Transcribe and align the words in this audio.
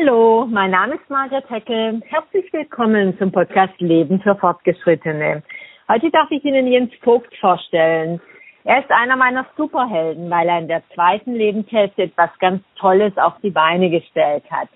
Hallo, 0.00 0.46
mein 0.48 0.70
Name 0.70 0.94
ist 0.94 1.10
Margaret 1.10 1.50
Heckel. 1.50 2.00
Herzlich 2.06 2.52
willkommen 2.52 3.18
zum 3.18 3.32
Podcast 3.32 3.80
Leben 3.80 4.20
für 4.20 4.36
Fortgeschrittene. 4.36 5.42
Heute 5.88 6.10
darf 6.12 6.30
ich 6.30 6.44
Ihnen 6.44 6.68
Jens 6.68 6.92
Vogt 7.02 7.34
vorstellen. 7.40 8.20
Er 8.62 8.78
ist 8.78 8.90
einer 8.92 9.16
meiner 9.16 9.44
Superhelden, 9.56 10.30
weil 10.30 10.48
er 10.48 10.60
in 10.60 10.68
der 10.68 10.84
zweiten 10.94 11.34
Lebenshälfte 11.34 12.04
etwas 12.04 12.30
ganz 12.38 12.62
Tolles 12.76 13.16
auf 13.16 13.32
die 13.42 13.50
Beine 13.50 13.90
gestellt 13.90 14.44
hat. 14.52 14.68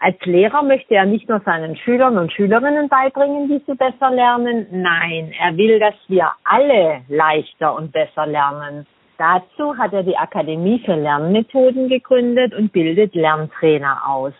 Als 0.00 0.18
Lehrer 0.26 0.62
möchte 0.62 0.96
er 0.96 1.06
nicht 1.06 1.30
nur 1.30 1.40
seinen 1.46 1.74
Schülern 1.76 2.18
und 2.18 2.30
Schülerinnen 2.32 2.90
beibringen, 2.90 3.48
wie 3.48 3.62
sie 3.66 3.74
besser 3.74 4.10
lernen. 4.10 4.66
Nein, 4.70 5.32
er 5.40 5.56
will, 5.56 5.78
dass 5.78 5.94
wir 6.08 6.30
alle 6.44 7.00
leichter 7.08 7.74
und 7.74 7.90
besser 7.92 8.26
lernen. 8.26 8.86
Dazu 9.16 9.78
hat 9.78 9.94
er 9.94 10.02
die 10.02 10.18
Akademie 10.18 10.82
für 10.84 10.94
Lernmethoden 10.94 11.88
gegründet 11.88 12.54
und 12.54 12.70
bildet 12.70 13.14
Lerntrainer 13.14 14.06
aus. 14.06 14.34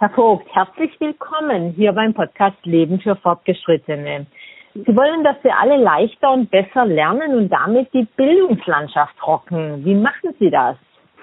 Herr 0.00 0.10
Vogt, 0.10 0.46
herzlich 0.54 0.92
willkommen 1.00 1.72
hier 1.72 1.92
beim 1.92 2.14
Podcast 2.14 2.64
Leben 2.64 3.00
für 3.00 3.16
Fortgeschrittene. 3.16 4.26
Sie 4.72 4.96
wollen, 4.96 5.24
dass 5.24 5.42
wir 5.42 5.58
alle 5.58 5.76
leichter 5.76 6.32
und 6.34 6.48
besser 6.52 6.86
lernen 6.86 7.34
und 7.34 7.48
damit 7.48 7.92
die 7.92 8.06
Bildungslandschaft 8.16 9.16
rocken. 9.26 9.84
Wie 9.84 9.96
machen 9.96 10.36
Sie 10.38 10.50
das? 10.50 10.76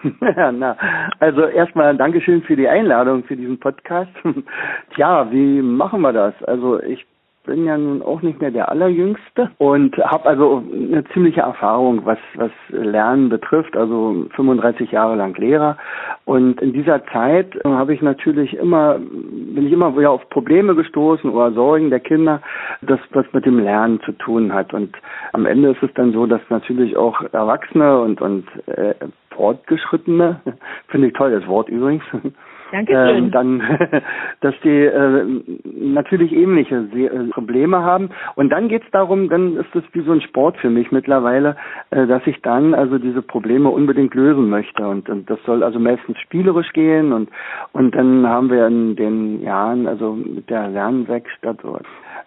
Na, 0.19 0.75
also 1.21 1.45
erstmal 1.45 1.95
Dankeschön 1.95 2.41
für 2.41 2.57
die 2.57 2.67
Einladung 2.67 3.23
für 3.23 3.37
diesen 3.37 3.57
Podcast. 3.57 4.11
Tja, 4.93 5.31
wie 5.31 5.61
machen 5.61 6.01
wir 6.01 6.11
das? 6.11 6.33
Also 6.43 6.83
ich 6.83 7.05
bin 7.45 7.65
ja 7.65 7.77
nun 7.77 8.01
auch 8.01 8.21
nicht 8.21 8.41
mehr 8.41 8.51
der 8.51 8.69
Allerjüngste 8.69 9.51
und 9.57 9.95
habe 9.97 10.25
also 10.25 10.63
eine 10.71 11.03
ziemliche 11.13 11.41
Erfahrung, 11.41 12.05
was, 12.05 12.17
was 12.35 12.51
Lernen 12.69 13.29
betrifft, 13.29 13.75
also 13.77 14.25
35 14.35 14.91
Jahre 14.91 15.15
lang 15.15 15.35
Lehrer. 15.37 15.77
Und 16.25 16.61
in 16.61 16.73
dieser 16.73 17.05
Zeit 17.07 17.57
habe 17.63 17.93
ich 17.93 18.01
natürlich 18.01 18.55
immer, 18.55 18.99
bin 18.99 19.67
ich 19.67 19.71
immer 19.71 19.97
wieder 19.97 20.11
auf 20.11 20.29
Probleme 20.29 20.75
gestoßen 20.75 21.29
oder 21.29 21.51
Sorgen 21.51 21.89
der 21.89 21.99
Kinder, 21.99 22.41
das 22.81 22.99
was 23.11 23.25
mit 23.33 23.45
dem 23.45 23.59
Lernen 23.59 24.01
zu 24.01 24.11
tun 24.13 24.53
hat. 24.53 24.73
Und 24.73 24.95
am 25.33 25.45
Ende 25.45 25.71
ist 25.71 25.83
es 25.83 25.93
dann 25.95 26.13
so, 26.13 26.25
dass 26.25 26.41
natürlich 26.49 26.97
auch 26.97 27.21
Erwachsene 27.31 27.99
und, 28.01 28.21
und 28.21 28.45
äh, 28.67 28.95
Fortgeschrittene, 29.35 30.41
finde 30.87 31.07
ich 31.07 31.13
toll, 31.13 31.31
das 31.31 31.47
Wort 31.47 31.69
übrigens, 31.69 32.03
Dankeschön. 32.75 33.25
Ähm, 33.25 33.31
dann, 33.31 33.61
dass 34.41 34.53
die 34.63 34.83
äh, 34.83 35.25
natürlich 35.63 36.33
ähnliche 36.33 36.75
äh, 36.93 37.29
Probleme 37.31 37.81
haben. 37.81 38.09
Und 38.35 38.49
dann 38.49 38.67
geht 38.67 38.83
es 38.83 38.91
darum, 38.91 39.29
dann 39.29 39.55
ist 39.55 39.73
es 39.73 39.83
wie 39.93 40.01
so 40.01 40.11
ein 40.11 40.19
Sport 40.19 40.57
für 40.57 40.69
mich 40.69 40.91
mittlerweile, 40.91 41.55
äh, 41.91 42.05
dass 42.05 42.27
ich 42.27 42.41
dann 42.41 42.73
also 42.73 42.97
diese 42.97 43.21
Probleme 43.21 43.69
unbedingt 43.69 44.13
lösen 44.13 44.49
möchte. 44.49 44.85
Und, 44.85 45.07
und 45.09 45.29
das 45.29 45.39
soll 45.45 45.63
also 45.63 45.79
meistens 45.79 46.19
spielerisch 46.19 46.73
gehen. 46.73 47.13
Und, 47.13 47.29
und 47.71 47.95
dann 47.95 48.27
haben 48.27 48.49
wir 48.49 48.67
in 48.67 48.97
den 48.97 49.41
Jahren, 49.41 49.87
also 49.87 50.13
mit 50.13 50.49
der 50.49 50.67
Lernwerkstatt, 50.67 51.59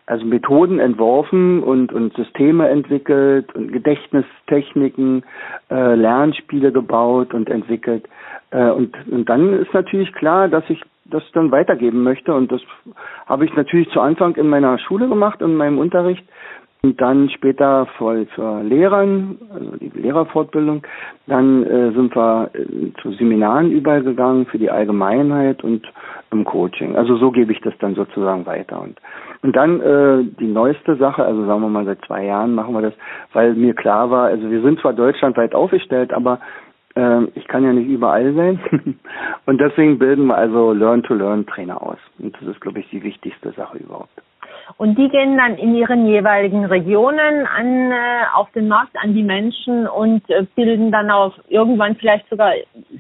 also 0.07 0.25
Methoden 0.25 0.79
entworfen 0.79 1.63
und, 1.63 1.93
und 1.93 2.15
Systeme 2.15 2.71
entwickelt 2.71 3.55
und 3.55 3.71
Gedächtnistechniken, 3.71 5.25
äh, 5.71 5.95
Lernspiele 5.95 6.73
gebaut 6.73 7.35
und 7.35 7.51
entwickelt. 7.51 8.09
Äh, 8.51 8.71
und, 8.71 8.95
und 9.11 9.29
dann 9.29 9.53
ist 9.55 9.73
natürlich 9.75 10.13
klar, 10.15 10.49
dass 10.49 10.65
ich 10.69 10.83
das 11.05 11.23
dann 11.33 11.51
weitergeben 11.51 12.03
möchte. 12.03 12.35
Und 12.35 12.53
das 12.53 12.61
habe 13.27 13.45
ich 13.45 13.55
natürlich 13.55 13.89
zu 13.91 14.01
Anfang 14.01 14.37
in 14.37 14.49
meiner 14.49 14.79
Schule 14.79 15.09
gemacht, 15.09 15.41
in 15.41 15.57
meinem 15.57 15.79
Unterricht. 15.79 16.25
Und 16.81 17.01
dann 17.01 17.29
später 17.31 17.87
für, 17.99 18.25
für 18.27 18.63
Lehrern, 18.63 19.37
also 19.53 19.77
die 19.79 19.91
Lehrerfortbildung. 20.01 20.83
Dann 21.27 21.65
äh, 21.65 21.91
sind 21.91 22.15
wir 22.15 22.51
äh, 22.55 22.93
zu 23.03 23.11
Seminaren 23.15 23.73
übergegangen 23.73 24.47
für 24.47 24.59
die 24.59 24.71
Allgemeinheit 24.71 25.65
und 25.65 25.85
im 26.31 26.45
Coaching. 26.45 26.95
Also 26.95 27.17
so 27.17 27.33
gebe 27.33 27.51
ich 27.51 27.61
das 27.63 27.75
dann 27.81 27.97
sozusagen 27.97 28.47
weiter. 28.47 28.81
Und, 28.81 29.01
und 29.43 29.57
dann 29.57 29.81
äh, 29.81 30.25
die 30.39 30.47
neueste 30.47 30.95
Sache, 30.97 31.25
also 31.25 31.47
sagen 31.47 31.63
wir 31.63 31.69
mal 31.69 31.85
seit 31.85 32.05
zwei 32.07 32.25
Jahren 32.25 32.55
machen 32.55 32.75
wir 32.75 32.83
das, 32.83 32.95
weil 33.33 33.55
mir 33.55 33.75
klar 33.75 34.11
war, 34.13 34.27
also 34.27 34.49
wir 34.49 34.63
sind 34.63 34.79
zwar 34.79 34.93
deutschlandweit 34.93 35.57
aufgestellt, 35.57 36.13
aber 36.13 36.39
ich 37.35 37.47
kann 37.47 37.65
ja 37.65 37.73
nicht 37.73 37.89
überall 37.89 38.35
sein. 38.35 38.59
und 39.47 39.61
deswegen 39.61 39.99
bilden 39.99 40.27
wir 40.27 40.37
also 40.37 40.73
Learn-to-Learn-Trainer 40.73 41.81
aus. 41.81 41.99
Und 42.19 42.35
das 42.41 42.49
ist, 42.49 42.61
glaube 42.61 42.81
ich, 42.81 42.91
die 42.91 43.03
wichtigste 43.03 43.53
Sache 43.53 43.79
überhaupt. 43.79 44.23
Und 44.77 44.99
die 44.99 45.09
gehen 45.09 45.37
dann 45.37 45.57
in 45.57 45.75
ihren 45.75 46.07
jeweiligen 46.07 46.65
Regionen 46.65 47.47
an, 47.47 47.91
äh, 47.91 47.95
auf 48.35 48.51
den 48.53 48.69
Markt 48.69 48.97
an 49.03 49.15
die 49.15 49.23
Menschen 49.23 49.87
und 49.87 50.29
äh, 50.31 50.47
bilden 50.55 50.93
dann 50.93 51.11
auch 51.11 51.33
irgendwann 51.49 51.97
vielleicht 51.97 52.29
sogar 52.29 52.53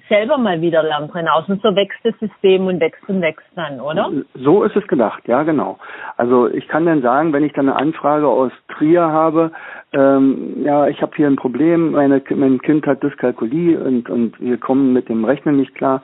selber 0.08 0.38
mal 0.38 0.60
wieder 0.60 0.82
Lerntrainer 0.82 1.34
aus. 1.34 1.48
Und 1.48 1.62
so 1.62 1.74
wächst 1.76 1.98
das 2.04 2.14
System 2.18 2.66
und 2.66 2.80
wächst 2.80 3.06
und 3.08 3.20
wächst 3.20 3.46
dann, 3.54 3.80
oder? 3.80 4.10
So 4.34 4.62
ist 4.64 4.76
es 4.76 4.86
gedacht, 4.86 5.22
ja 5.26 5.42
genau. 5.42 5.78
Also 6.16 6.48
ich 6.48 6.66
kann 6.68 6.86
dann 6.86 7.02
sagen, 7.02 7.32
wenn 7.32 7.44
ich 7.44 7.52
dann 7.52 7.68
eine 7.68 7.78
Anfrage 7.78 8.26
aus 8.26 8.52
Trier 8.68 9.02
habe, 9.02 9.52
ähm, 9.92 10.64
ja, 10.64 10.86
ich 10.86 11.00
habe 11.00 11.12
hier 11.16 11.26
ein 11.26 11.36
Problem, 11.36 11.92
meine, 11.92 12.22
mein 12.34 12.60
Kind 12.60 12.86
hat 12.86 13.02
Dyskalkulie 13.02 13.78
und, 13.78 14.10
und 14.10 14.40
wir 14.40 14.58
kommen 14.58 14.92
mit 14.92 15.08
dem 15.08 15.24
Rechnen 15.24 15.56
nicht 15.56 15.74
klar 15.74 16.02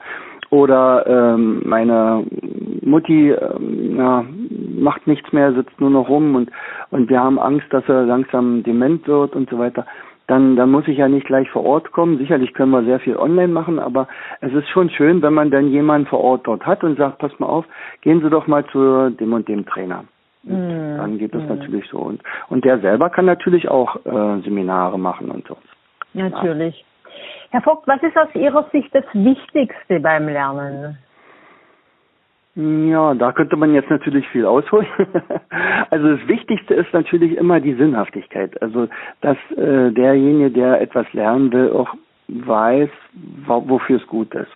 oder 0.49 1.05
ähm, 1.07 1.61
meine 1.65 2.25
Mutti 2.81 3.31
ähm, 3.31 3.97
ja, 3.97 4.25
macht 4.77 5.07
nichts 5.07 5.31
mehr, 5.33 5.53
sitzt 5.53 5.79
nur 5.79 5.89
noch 5.89 6.09
rum 6.09 6.35
und 6.35 6.49
und 6.91 7.09
wir 7.09 7.19
haben 7.19 7.39
Angst, 7.39 7.67
dass 7.71 7.87
er 7.89 8.03
langsam 8.03 8.63
dement 8.63 9.07
wird 9.07 9.35
und 9.35 9.49
so 9.49 9.59
weiter. 9.59 9.85
Dann, 10.27 10.55
dann 10.55 10.71
muss 10.71 10.87
ich 10.87 10.97
ja 10.97 11.07
nicht 11.07 11.27
gleich 11.27 11.49
vor 11.51 11.63
Ort 11.65 11.91
kommen. 11.91 12.17
Sicherlich 12.17 12.53
können 12.53 12.71
wir 12.71 12.83
sehr 12.83 12.99
viel 12.99 13.15
online 13.15 13.49
machen, 13.49 13.79
aber 13.79 14.07
es 14.41 14.51
ist 14.53 14.69
schon 14.69 14.89
schön, 14.89 15.21
wenn 15.21 15.33
man 15.33 15.51
dann 15.51 15.67
jemanden 15.69 16.07
vor 16.07 16.21
Ort 16.21 16.47
dort 16.47 16.65
hat 16.65 16.83
und 16.83 16.97
sagt, 16.97 17.19
pass 17.19 17.37
mal 17.39 17.47
auf, 17.47 17.65
gehen 18.01 18.21
Sie 18.21 18.29
doch 18.29 18.47
mal 18.47 18.65
zu 18.67 19.11
dem 19.11 19.33
und 19.33 19.47
dem 19.47 19.65
Trainer. 19.65 20.05
Mm. 20.43 20.97
Dann 20.97 21.17
geht 21.19 21.35
das 21.35 21.43
mm. 21.43 21.47
natürlich 21.47 21.87
so. 21.89 21.99
Und, 21.99 22.21
und 22.49 22.65
der 22.65 22.79
selber 22.79 23.11
kann 23.11 23.25
natürlich 23.25 23.69
auch 23.69 23.97
äh, 24.05 24.41
Seminare 24.41 24.97
machen 24.97 25.29
und 25.29 25.45
so. 25.47 25.57
Natürlich. 26.13 26.79
Ja. 26.79 26.85
Herr 27.51 27.61
Vogt, 27.61 27.87
was 27.87 28.01
ist 28.03 28.17
aus 28.17 28.33
Ihrer 28.33 28.67
Sicht 28.71 28.93
das 28.93 29.05
Wichtigste 29.13 29.99
beim 29.99 30.27
Lernen? 30.27 30.97
Ja, 32.55 33.13
da 33.13 33.33
könnte 33.33 33.57
man 33.57 33.73
jetzt 33.73 33.89
natürlich 33.89 34.25
viel 34.29 34.45
ausholen. 34.45 34.87
also 35.89 36.15
das 36.15 36.27
Wichtigste 36.27 36.73
ist 36.73 36.93
natürlich 36.93 37.35
immer 37.35 37.59
die 37.59 37.73
Sinnhaftigkeit. 37.73 38.61
Also 38.61 38.87
dass 39.19 39.37
äh, 39.57 39.91
derjenige, 39.91 40.51
der 40.51 40.79
etwas 40.79 41.11
lernen 41.11 41.51
will, 41.51 41.71
auch 41.71 41.93
weiß, 42.29 42.89
wofür 43.45 43.97
es 43.97 44.07
gut 44.07 44.33
ist. 44.33 44.51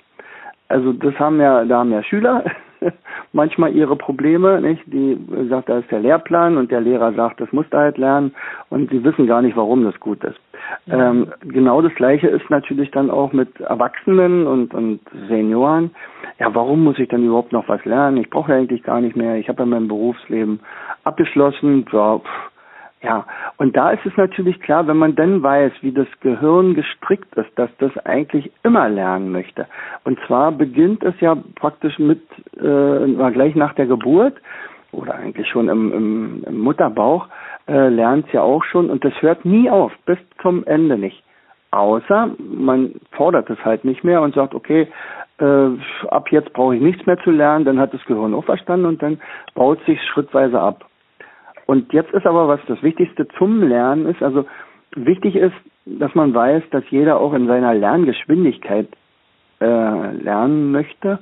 Also 0.70 0.94
das 0.94 1.14
haben 1.20 1.42
ja, 1.42 1.66
da 1.66 1.80
haben 1.80 1.92
ja 1.92 2.02
Schüler 2.04 2.46
manchmal 3.34 3.76
ihre 3.76 3.96
Probleme, 3.96 4.62
nicht? 4.62 4.82
Die 4.88 5.18
sagt, 5.50 5.70
da 5.70 5.80
ist 5.80 5.92
der 5.92 6.00
Lehrplan 6.00 6.58
und 6.58 6.72
der 6.72 6.82
Lehrer 6.82 7.14
sagt, 7.14 7.42
das 7.42 7.52
musst 7.52 7.74
du 7.74 7.78
halt 7.78 7.98
lernen 7.98 8.34
und 8.70 8.90
sie 8.90 9.04
wissen 9.04 9.28
gar 9.28 9.42
nicht, 9.42 9.58
warum 9.58 9.84
das 9.84 10.00
gut 10.00 10.24
ist. 10.24 10.40
Ja. 10.86 11.10
Ähm, 11.10 11.32
genau 11.42 11.82
das 11.82 11.94
Gleiche 11.96 12.28
ist 12.28 12.50
natürlich 12.50 12.92
dann 12.92 13.10
auch 13.10 13.34
mit 13.34 13.60
Erwachsenen 13.60 14.48
und, 14.48 14.74
und 14.74 15.00
Senioren. 15.28 15.92
Ja, 16.40 16.54
warum 16.54 16.84
muss 16.84 17.00
ich 17.00 17.10
dann 17.10 17.26
überhaupt 17.26 17.52
noch 17.52 17.68
was 17.68 17.84
lernen? 17.86 18.18
Ich 18.18 18.30
brauche 18.30 18.52
ja 18.52 18.58
eigentlich 18.60 18.84
gar 18.84 19.02
nicht 19.02 19.16
mehr. 19.16 19.36
Ich 19.36 19.50
habe 19.50 19.64
ja 19.64 19.66
mein 19.66 19.88
Berufsleben 19.88 20.60
abgeschlossen. 21.04 21.86
Ja, 21.92 22.20
pff, 22.20 22.52
ja, 23.02 23.26
und 23.58 23.78
da 23.78 23.92
ist 23.92 24.06
es 24.06 24.16
natürlich 24.18 24.60
klar, 24.60 24.86
wenn 24.88 24.98
man 24.98 25.16
dann 25.16 25.42
weiß, 25.42 25.72
wie 25.82 25.94
das 25.94 26.08
Gehirn 26.20 26.74
gestrickt 26.74 27.34
ist, 27.36 27.50
dass 27.56 27.70
das 27.78 27.98
eigentlich 28.06 28.52
immer 28.64 28.90
lernen 28.90 29.32
möchte. 29.32 29.68
Und 30.04 30.20
zwar 30.28 30.52
beginnt 30.52 31.04
es 31.04 31.18
ja 31.22 31.38
praktisch 31.56 31.98
mit 31.98 32.22
äh, 32.58 33.32
gleich 33.32 33.56
nach 33.56 33.74
der 33.74 33.86
Geburt 33.86 34.36
oder 34.92 35.16
eigentlich 35.16 35.48
schon 35.48 35.70
im, 35.70 35.94
im, 35.94 36.44
im 36.46 36.60
Mutterbauch 36.60 37.28
äh, 37.70 37.88
lernt 37.88 38.28
es 38.28 38.34
ja 38.34 38.42
auch 38.42 38.66
schon 38.66 38.90
und 38.90 39.06
das 39.06 39.14
hört 39.22 39.46
nie 39.46 39.70
auf, 39.70 39.94
bis 40.06 40.18
zum 40.42 40.66
Ende 40.66 40.98
nicht. 40.98 41.24
Außer 41.72 42.32
man 42.38 42.96
fordert 43.12 43.50
es 43.50 43.64
halt 43.64 43.86
nicht 43.86 44.04
mehr 44.04 44.22
und 44.22 44.34
sagt, 44.36 44.56
okay, 44.56 44.88
äh, 45.40 45.70
ab 46.10 46.32
jetzt 46.32 46.52
brauche 46.52 46.76
ich 46.76 46.82
nichts 46.82 47.06
mehr 47.06 47.20
zu 47.20 47.32
lernen, 47.32 47.64
dann 47.64 47.80
hat 47.80 47.94
das 47.94 48.04
Gehirn 48.06 48.34
auch 48.34 48.44
verstanden 48.44 48.88
und 48.88 49.02
dann 49.02 49.22
baut 49.54 49.80
sich 49.86 50.02
schrittweise 50.04 50.60
ab. 50.60 50.89
Und 51.70 51.94
jetzt 51.94 52.12
ist 52.14 52.26
aber 52.26 52.48
was 52.48 52.60
das 52.68 52.82
Wichtigste 52.82 53.28
zum 53.38 53.62
Lernen 53.62 54.08
ist, 54.08 54.24
also 54.24 54.48
wichtig 54.96 55.36
ist, 55.36 55.54
dass 55.86 56.16
man 56.16 56.34
weiß, 56.34 56.64
dass 56.72 56.84
jeder 56.90 57.20
auch 57.20 57.32
in 57.36 57.46
seiner 57.46 57.76
Lerngeschwindigkeit 57.76 58.88
äh, 59.62 60.12
lernen 60.16 60.72
möchte 60.72 61.20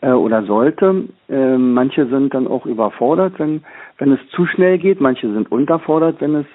äh, 0.00 0.12
oder 0.12 0.44
sollte. 0.44 1.08
Äh, 1.28 1.58
manche 1.58 2.06
sind 2.06 2.32
dann 2.32 2.48
auch 2.48 2.64
überfordert, 2.64 3.34
wenn, 3.36 3.64
wenn 3.98 4.12
es 4.12 4.20
zu 4.30 4.46
schnell 4.46 4.78
geht, 4.78 5.02
manche 5.02 5.30
sind 5.30 5.52
unterfordert, 5.52 6.22
wenn 6.22 6.36
es 6.36 6.46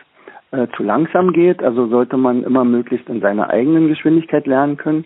äh, 0.50 0.66
zu 0.76 0.82
langsam 0.82 1.32
geht. 1.32 1.62
Also 1.62 1.86
sollte 1.90 2.18
man 2.18 2.42
immer 2.42 2.66
möglichst 2.66 3.08
in 3.08 3.22
seiner 3.22 3.52
eigenen 3.52 3.88
Geschwindigkeit 3.88 4.48
lernen 4.48 4.78
können. 4.78 5.06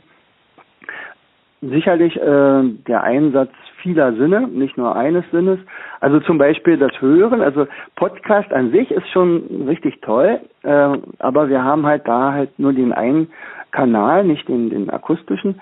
Sicherlich 1.60 2.16
äh, 2.16 2.63
der 2.88 3.04
Einsatz 3.04 3.51
vieler 3.81 4.13
Sinne, 4.13 4.48
nicht 4.48 4.78
nur 4.78 4.95
eines 4.95 5.24
Sinnes. 5.31 5.60
Also 6.00 6.19
zum 6.22 6.38
Beispiel 6.38 6.78
das 6.78 6.92
Hören, 7.01 7.42
also 7.42 7.68
Podcast 7.95 8.51
an 8.54 8.72
sich 8.72 8.92
ist 8.92 9.07
schon 9.10 9.66
richtig 9.68 10.01
toll, 10.01 10.39
äh, 10.63 10.98
aber 11.19 11.50
wir 11.50 11.63
haben 11.63 11.86
halt 11.86 12.07
da 12.07 12.33
halt 12.33 12.57
nur 12.57 12.74
den 12.74 12.94
einen 12.94 13.28
Kanal, 13.72 14.24
nicht 14.24 14.48
den, 14.48 14.69
den 14.69 14.89
akustischen. 14.89 15.60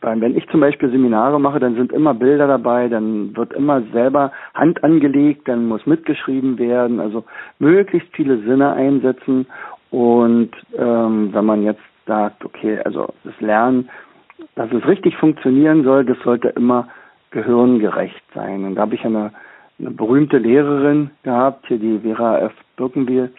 Wenn 0.00 0.36
ich 0.36 0.48
zum 0.48 0.60
Beispiel 0.60 0.90
Seminare 0.90 1.40
mache, 1.40 1.60
dann 1.60 1.76
sind 1.76 1.92
immer 1.92 2.12
Bilder 2.12 2.46
dabei, 2.48 2.88
dann 2.88 3.36
wird 3.36 3.52
immer 3.52 3.82
selber 3.92 4.32
Hand 4.54 4.82
angelegt, 4.82 5.48
dann 5.48 5.66
muss 5.66 5.86
mitgeschrieben 5.86 6.58
werden, 6.58 7.00
also 7.00 7.24
möglichst 7.58 8.08
viele 8.14 8.38
Sinne 8.38 8.72
einsetzen. 8.72 9.46
Und 9.90 10.50
ähm, 10.76 11.30
wenn 11.32 11.44
man 11.44 11.62
jetzt 11.62 11.82
sagt, 12.06 12.44
okay, 12.44 12.80
also 12.84 13.08
das 13.24 13.40
Lernen, 13.40 13.88
dass 14.54 14.70
es 14.72 14.86
richtig 14.86 15.16
funktionieren 15.16 15.84
soll, 15.84 16.04
das 16.04 16.18
sollte 16.24 16.48
immer 16.48 16.88
gehirngerecht 17.36 18.22
sein. 18.34 18.64
Und 18.64 18.76
da 18.76 18.82
habe 18.82 18.94
ich 18.94 19.04
eine, 19.04 19.30
eine 19.78 19.90
berühmte 19.90 20.38
Lehrerin 20.38 21.10
gehabt, 21.22 21.66
hier 21.68 21.78
die 21.78 21.98
Vera 21.98 22.38
F. 22.38 22.52
Birkenbiel, 22.76 23.30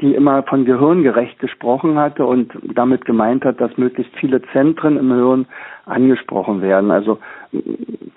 die 0.00 0.14
immer 0.14 0.42
von 0.42 0.64
gehirngerecht 0.64 1.38
gesprochen 1.38 1.98
hatte 1.98 2.26
und 2.26 2.52
damit 2.74 3.04
gemeint 3.04 3.44
hat, 3.44 3.60
dass 3.60 3.78
möglichst 3.78 4.14
viele 4.16 4.42
Zentren 4.52 4.96
im 4.96 5.12
Hirn 5.12 5.46
angesprochen 5.84 6.62
werden. 6.62 6.90
Also 6.90 7.18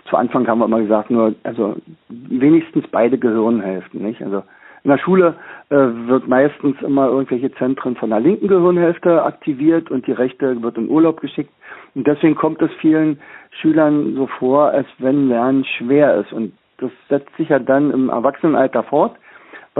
zu 0.09 0.18
Anfang 0.18 0.47
haben 0.47 0.59
wir 0.59 0.65
immer 0.65 0.81
gesagt, 0.81 1.12
nur 1.12 1.36
also 1.44 1.75
wenigstens 2.09 2.86
beide 2.88 3.19
Gehirnhälften, 3.19 4.01
nicht? 4.01 4.24
Also 4.24 4.44
in 4.83 4.89
der 4.89 4.97
Schule 4.97 5.36
äh, 5.69 5.75
wird 5.75 6.27
meistens 6.27 6.81
immer 6.81 7.07
irgendwelche 7.09 7.51
Zentren 7.56 7.95
von 7.95 8.09
der 8.09 8.21
linken 8.21 8.47
Gehirnhälfte 8.47 9.24
aktiviert 9.24 9.91
und 9.91 10.07
die 10.07 10.13
rechte 10.13 10.62
wird 10.63 10.77
in 10.77 10.89
Urlaub 10.89 11.21
geschickt. 11.21 11.51
Und 11.95 12.07
deswegen 12.07 12.36
kommt 12.36 12.62
es 12.62 12.71
vielen 12.80 13.19
Schülern 13.62 14.16
so 14.16 14.27
vor, 14.27 14.69
als 14.69 14.88
wenn 15.00 15.27
Lernen 15.27 15.66
schwer 15.66 16.16
ist. 16.16 16.31
Und 16.31 16.54
das 16.77 16.92
setzt 17.10 17.36
sich 17.38 17.50
ja 17.50 17.60
dann 17.60 17.92
im 17.92 18.10
Erwachsenenalter 18.10 18.83
fort 18.83 19.16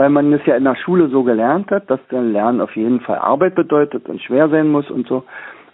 weil 0.00 0.08
man 0.08 0.32
es 0.32 0.40
ja 0.46 0.56
in 0.56 0.64
der 0.64 0.76
Schule 0.76 1.08
so 1.08 1.22
gelernt 1.24 1.70
hat, 1.70 1.90
dass 1.90 2.00
der 2.10 2.22
Lernen 2.22 2.62
auf 2.62 2.74
jeden 2.74 3.00
Fall 3.00 3.18
Arbeit 3.18 3.54
bedeutet 3.54 4.08
und 4.08 4.22
schwer 4.22 4.48
sein 4.48 4.68
muss 4.68 4.90
und 4.90 5.06
so. 5.06 5.24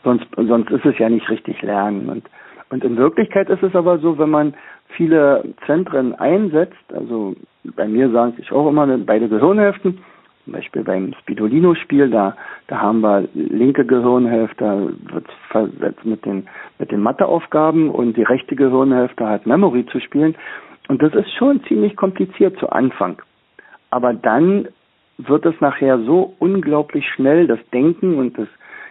Sonst, 0.02 0.26
sonst 0.36 0.68
ist 0.70 0.84
es 0.84 0.98
ja 0.98 1.08
nicht 1.08 1.30
richtig 1.30 1.62
Lernen. 1.62 2.08
Und, 2.08 2.28
und 2.70 2.82
in 2.82 2.96
Wirklichkeit 2.96 3.48
ist 3.50 3.62
es 3.62 3.74
aber 3.76 3.98
so, 3.98 4.19
wenn 4.19 4.30
man 4.30 4.54
viele 4.88 5.44
Zentren 5.64 6.12
einsetzt, 6.14 6.74
also 6.92 7.36
bei 7.76 7.86
mir 7.86 8.10
sage 8.10 8.34
ich 8.38 8.50
auch 8.50 8.69
immer 8.69 8.86
beide 8.98 9.28
Gehirnhälften, 9.28 9.98
zum 10.44 10.52
Beispiel 10.52 10.82
beim 10.82 11.12
Spidolino-Spiel, 11.20 12.10
da, 12.10 12.36
da 12.68 12.80
haben 12.80 13.00
wir 13.00 13.28
linke 13.34 13.84
Gehirnhälfte, 13.84 14.94
wird 15.12 15.26
versetzt 15.50 16.04
mit 16.04 16.24
den, 16.24 16.48
mit 16.78 16.90
den 16.90 17.00
Matheaufgaben 17.00 17.90
und 17.90 18.16
die 18.16 18.24
rechte 18.24 18.56
Gehirnhälfte 18.56 19.28
hat 19.28 19.46
Memory 19.46 19.86
zu 19.86 20.00
spielen. 20.00 20.34
Und 20.88 21.02
das 21.02 21.14
ist 21.14 21.32
schon 21.36 21.62
ziemlich 21.64 21.96
kompliziert 21.96 22.58
zu 22.58 22.68
Anfang. 22.70 23.22
Aber 23.90 24.14
dann 24.14 24.68
wird 25.18 25.46
es 25.46 25.60
nachher 25.60 25.98
so 26.00 26.34
unglaublich 26.38 27.08
schnell, 27.08 27.46
das 27.46 27.60
Denken 27.72 28.18
und 28.18 28.36
das 28.36 28.48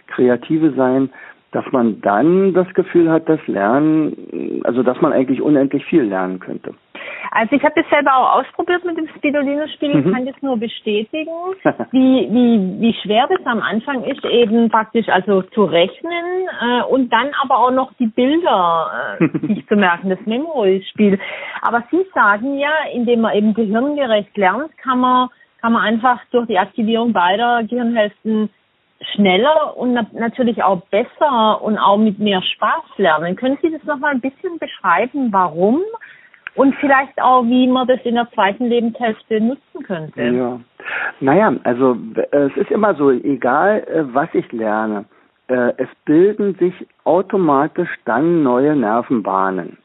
kreative 0.08 0.72
Sein, 0.72 1.10
dass 1.56 1.64
man 1.72 2.02
dann 2.02 2.52
das 2.52 2.68
Gefühl 2.74 3.10
hat, 3.10 3.30
das 3.30 3.40
Lernen, 3.46 4.60
also 4.64 4.82
dass 4.82 5.00
man 5.00 5.14
eigentlich 5.14 5.40
unendlich 5.40 5.86
viel 5.86 6.02
lernen 6.02 6.38
könnte. 6.38 6.74
Also 7.30 7.56
ich 7.56 7.64
habe 7.64 7.72
das 7.74 7.88
selber 7.88 8.14
auch 8.14 8.40
ausprobiert 8.40 8.84
mit 8.84 8.98
dem 8.98 9.08
Spidolino-Spiel. 9.16 9.98
Ich 9.98 10.04
mhm. 10.04 10.12
kann 10.12 10.26
das 10.26 10.34
nur 10.42 10.58
bestätigen, 10.58 11.32
wie, 11.92 12.28
wie, 12.30 12.80
wie 12.80 12.94
schwer 13.02 13.26
das 13.30 13.40
am 13.46 13.62
Anfang 13.62 14.04
ist, 14.04 14.22
eben 14.26 14.68
praktisch 14.68 15.08
also 15.08 15.40
zu 15.42 15.64
rechnen 15.64 16.46
äh, 16.60 16.82
und 16.90 17.10
dann 17.10 17.28
aber 17.42 17.56
auch 17.56 17.70
noch 17.70 17.90
die 17.94 18.08
Bilder 18.08 19.16
äh, 19.18 19.38
sich 19.46 19.66
zu 19.66 19.76
merken, 19.76 20.10
das 20.10 20.20
Memory-Spiel. 20.26 21.18
Aber 21.62 21.84
Sie 21.90 22.04
sagen 22.12 22.58
ja, 22.58 22.72
indem 22.92 23.22
man 23.22 23.34
eben 23.34 23.54
gehirngerecht 23.54 24.36
lernt, 24.36 24.76
kann 24.76 25.00
man, 25.00 25.30
kann 25.62 25.72
man 25.72 25.82
einfach 25.82 26.20
durch 26.32 26.48
die 26.48 26.58
Aktivierung 26.58 27.14
beider 27.14 27.62
Gehirnhälften 27.64 28.50
schneller 29.14 29.76
und 29.76 29.94
natürlich 30.14 30.62
auch 30.62 30.82
besser 30.86 31.62
und 31.62 31.78
auch 31.78 31.98
mit 31.98 32.18
mehr 32.18 32.42
Spaß 32.42 32.84
lernen. 32.96 33.36
Können 33.36 33.58
Sie 33.62 33.70
das 33.70 33.82
nochmal 33.84 34.12
ein 34.12 34.20
bisschen 34.20 34.58
beschreiben, 34.58 35.32
warum? 35.32 35.80
Und 36.54 36.74
vielleicht 36.76 37.20
auch, 37.20 37.44
wie 37.44 37.66
man 37.66 37.86
das 37.86 38.00
in 38.04 38.14
der 38.14 38.30
zweiten 38.32 38.66
Lebenshälfte 38.66 39.40
nutzen 39.40 39.82
könnte. 39.86 40.22
Ja. 40.22 40.60
Naja, 41.20 41.52
also 41.64 41.96
es 42.30 42.56
ist 42.56 42.70
immer 42.70 42.94
so, 42.94 43.10
egal 43.10 43.80
äh, 43.80 44.14
was 44.14 44.28
ich 44.32 44.50
lerne, 44.52 45.04
äh, 45.48 45.72
es 45.76 45.88
bilden 46.04 46.54
sich 46.54 46.74
automatisch 47.04 47.90
dann 48.04 48.42
neue 48.42 48.74
Nervenbahnen 48.74 49.76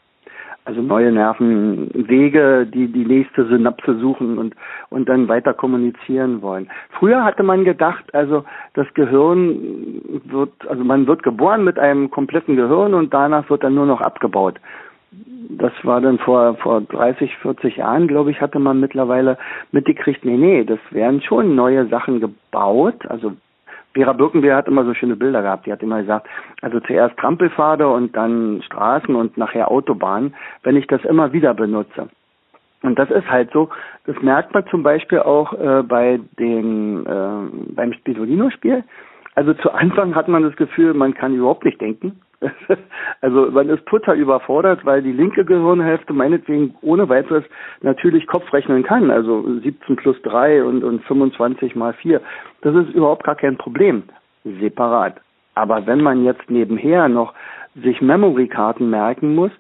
also 0.66 0.82
neue 0.82 1.12
Nervenwege, 1.12 2.68
die 2.68 2.88
die 2.88 3.06
nächste 3.06 3.46
Synapse 3.48 3.98
suchen 4.00 4.38
und 4.38 4.56
und 4.90 5.10
dann 5.10 5.28
weiter 5.28 5.54
kommunizieren 5.54 6.42
wollen. 6.42 6.70
Früher 6.92 7.24
hatte 7.24 7.44
man 7.44 7.64
gedacht, 7.64 8.14
also 8.14 8.44
das 8.74 8.88
Gehirn 8.94 10.02
wird, 10.26 10.52
also 10.68 10.84
man 10.84 11.08
wird 11.08 11.24
geboren 11.24 11.64
mit 11.64 11.80
einem 11.80 12.12
kompletten 12.12 12.56
Gehirn 12.56 12.94
und 12.94 13.14
danach 13.14 13.50
wird 13.50 13.64
dann 13.64 13.76
nur 13.76 13.86
noch 13.86 14.02
abgebaut. 14.02 14.60
Das 15.50 15.74
war 15.84 16.00
dann 16.00 16.20
vor 16.20 16.56
vor 16.56 16.82
30, 16.82 17.36
40 17.38 17.78
Jahren, 17.78 18.08
glaube 18.08 18.32
ich, 18.32 18.40
hatte 18.40 18.60
man 18.60 18.80
mittlerweile 18.80 19.38
mitgekriegt, 19.72 20.24
nee, 20.24 20.38
nee, 20.38 20.64
das 20.64 20.80
werden 20.92 21.22
schon 21.22 21.56
neue 21.56 21.88
Sachen 21.88 22.20
gebaut, 22.20 23.06
also 23.08 23.34
Vera 23.94 24.14
Birkenbeer 24.14 24.56
hat 24.56 24.68
immer 24.68 24.86
so 24.86 24.94
schöne 24.94 25.16
Bilder 25.16 25.42
gehabt. 25.42 25.66
Die 25.66 25.72
hat 25.72 25.84
immer 25.84 26.02
gesagt, 26.02 26.28
also 26.62 26.80
zuerst 26.80 27.18
Trampelpfade 27.18 27.88
und 27.88 28.16
dann 28.16 28.62
Straßen 28.64 29.16
und 29.16 29.38
nachher 29.38 29.70
Autobahnen, 29.70 30.34
wenn 30.64 30.78
ich 30.78 30.88
das 30.88 31.04
immer 31.04 31.34
wieder 31.34 31.54
benutze. 31.54 32.10
Und 32.84 32.98
das 32.98 33.12
ist 33.12 33.30
halt 33.30 33.52
so, 33.52 33.70
das 34.06 34.20
merkt 34.22 34.54
man 34.54 34.66
zum 34.68 34.82
Beispiel 34.82 35.20
auch 35.20 35.54
äh, 35.54 35.84
bei 35.84 36.20
den, 36.40 37.06
äh, 37.06 37.74
beim 37.76 37.94
Spidolino-Spiel. 37.94 38.84
Also 39.36 39.54
zu 39.54 39.72
Anfang 39.72 40.16
hat 40.16 40.28
man 40.28 40.44
das 40.44 40.56
Gefühl, 40.56 40.94
man 40.94 41.14
kann 41.14 41.36
überhaupt 41.36 41.64
nicht 41.64 41.80
denken. 41.80 42.20
also 43.22 43.52
man 43.52 43.70
ist 43.70 43.86
total 43.86 44.18
überfordert, 44.18 44.86
weil 44.86 45.02
die 45.02 45.12
linke 45.12 45.46
Gehirnhälfte 45.46 46.14
meinetwegen 46.14 46.76
ohne 46.82 47.08
weiteres 47.08 47.44
natürlich 47.82 48.28
Kopf 48.28 48.52
rechnen 48.52 48.84
kann. 48.84 49.12
Also 49.12 49.60
17 49.60 49.96
plus 49.96 50.20
3 50.24 50.64
und, 50.64 50.84
und 50.84 51.04
25 51.04 51.76
mal 51.76 51.94
4. 51.94 52.22
Das 52.62 52.76
ist 52.76 52.94
überhaupt 52.94 53.24
gar 53.24 53.36
kein 53.36 53.58
Problem. 53.58 54.04
Separat. 54.44 55.22
Aber 55.54 55.86
wenn 55.86 56.02
man 56.02 56.24
jetzt 56.24 56.50
nebenher 56.50 57.08
noch 57.10 57.34
sich 57.76 58.02
Memory-Karten 58.02 58.90
merken 58.90 59.36
muss, 59.36 59.52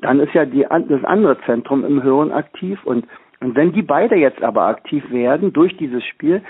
dann 0.00 0.20
ist 0.20 0.32
ja 0.32 0.46
die, 0.46 0.62
das 0.62 1.04
andere 1.04 1.38
Zentrum 1.44 1.84
im 1.84 2.02
Hirn 2.02 2.32
aktiv 2.32 2.78
und, 2.84 3.06
und 3.40 3.54
wenn 3.54 3.72
die 3.72 3.82
beide 3.82 4.16
jetzt 4.16 4.42
aber 4.42 4.62
aktiv 4.62 5.04
werden 5.10 5.52
durch 5.52 5.76
dieses 5.76 6.02
Spiel, 6.04 6.42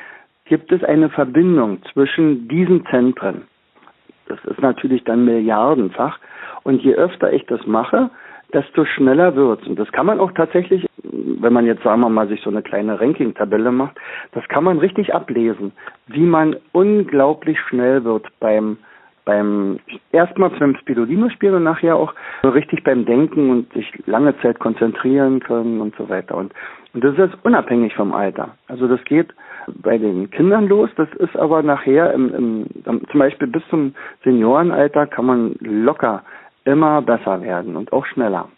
gibt 0.45 0.71
es 0.73 0.85
eine 0.85 1.09
Verbindung 1.09 1.83
zwischen 1.93 2.49
diesen 2.49 2.87
Zentren. 2.87 3.43
Das 4.31 4.39
ist 4.45 4.61
natürlich 4.61 5.05
dann 5.05 5.25
milliardenfach. 5.25 6.19
Und 6.63 6.83
je 6.83 6.95
öfter 6.95 7.33
ich 7.33 7.45
das 7.47 7.67
mache, 7.67 8.11
desto 8.53 8.85
schneller 8.85 9.35
wird's. 9.35 9.67
Und 9.67 9.79
das 9.79 9.91
kann 9.93 10.07
man 10.07 10.21
auch 10.21 10.33
tatsächlich, 10.33 10.87
wenn 11.03 11.53
man 11.53 11.67
jetzt, 11.67 11.83
sagen 11.83 12.01
wir 12.01 12.09
mal, 12.09 12.29
sich 12.29 12.41
so 12.43 12.51
eine 12.51 12.63
kleine 12.63 13.01
Ranking-Tabelle 13.01 13.73
macht, 13.73 13.99
das 14.33 14.47
kann 14.49 14.65
man 14.65 14.79
richtig 14.79 15.15
ablesen, 15.15 15.73
wie 16.07 16.25
man 16.25 16.57
unglaublich 16.73 17.59
schnell 17.61 18.05
wird 18.05 18.27
beim 18.41 18.79
beim 19.27 19.79
erstmal 20.13 20.51
beim 20.51 20.75
Spirulino-Spiel 20.77 21.55
und 21.55 21.63
nachher 21.63 21.95
auch 21.95 22.15
richtig 22.43 22.83
beim 22.83 23.05
Denken 23.05 23.51
und 23.51 23.73
sich 23.75 23.93
lange 24.07 24.37
Zeit 24.41 24.59
konzentrieren 24.59 25.41
können 25.41 25.81
und 25.81 25.95
so 25.97 26.09
weiter. 26.09 26.37
Und, 26.37 26.53
und 26.95 27.05
das 27.05 27.17
ist 27.19 27.37
unabhängig 27.45 27.95
vom 27.95 28.13
Alter. 28.13 28.57
Also 28.67 28.89
das 28.89 29.05
geht 29.05 29.29
bei 29.67 29.99
den 29.99 30.31
Kindern 30.31 30.69
los. 30.69 30.91
Das 30.97 31.09
ist 31.15 31.37
aber 31.37 31.63
nachher 31.63 32.13
im, 32.13 32.35
im, 32.35 32.67
zum 32.85 33.19
Beispiel 33.19 33.49
bis 33.49 33.63
zum 33.71 33.95
Seniorenalter 34.25 35.07
kann 35.07 35.27
man 35.27 35.57
locker 35.61 36.23
immer 36.65 37.03
besser 37.03 37.43
werden 37.43 37.77
und 37.77 37.93
auch 37.93 38.07
schneller. 38.07 38.49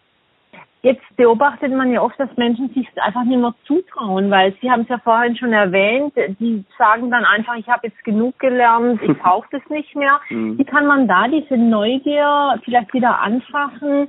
Jetzt 0.83 1.17
beobachtet 1.17 1.73
man 1.73 1.93
ja 1.93 2.03
oft, 2.03 2.19
dass 2.19 2.37
Menschen 2.37 2.69
sich 2.71 2.89
einfach 3.01 3.23
nicht 3.23 3.39
mehr 3.39 3.55
zutrauen, 3.67 4.33
weil 4.33 4.53
Sie 4.61 4.69
haben 4.69 4.83
es 4.83 4.89
ja 4.89 4.99
vorhin 4.99 5.37
schon 5.37 5.53
erwähnt, 5.53 6.13
die 6.41 6.65
sagen 6.77 7.09
dann 7.09 7.25
einfach, 7.25 7.55
ich 7.55 7.69
habe 7.69 7.87
jetzt 7.87 8.03
genug 8.03 8.37
gelernt, 8.41 9.01
ich 9.01 9.17
brauche 9.23 9.47
das 9.53 9.63
nicht 9.71 9.95
mehr. 9.95 10.21
Mhm. 10.29 10.59
Wie 10.59 10.65
kann 10.65 10.87
man 10.87 11.07
da 11.07 11.29
diese 11.29 11.57
Neugier 11.57 12.59
vielleicht 12.65 12.93
wieder 12.95 13.21
anfachen 13.21 14.09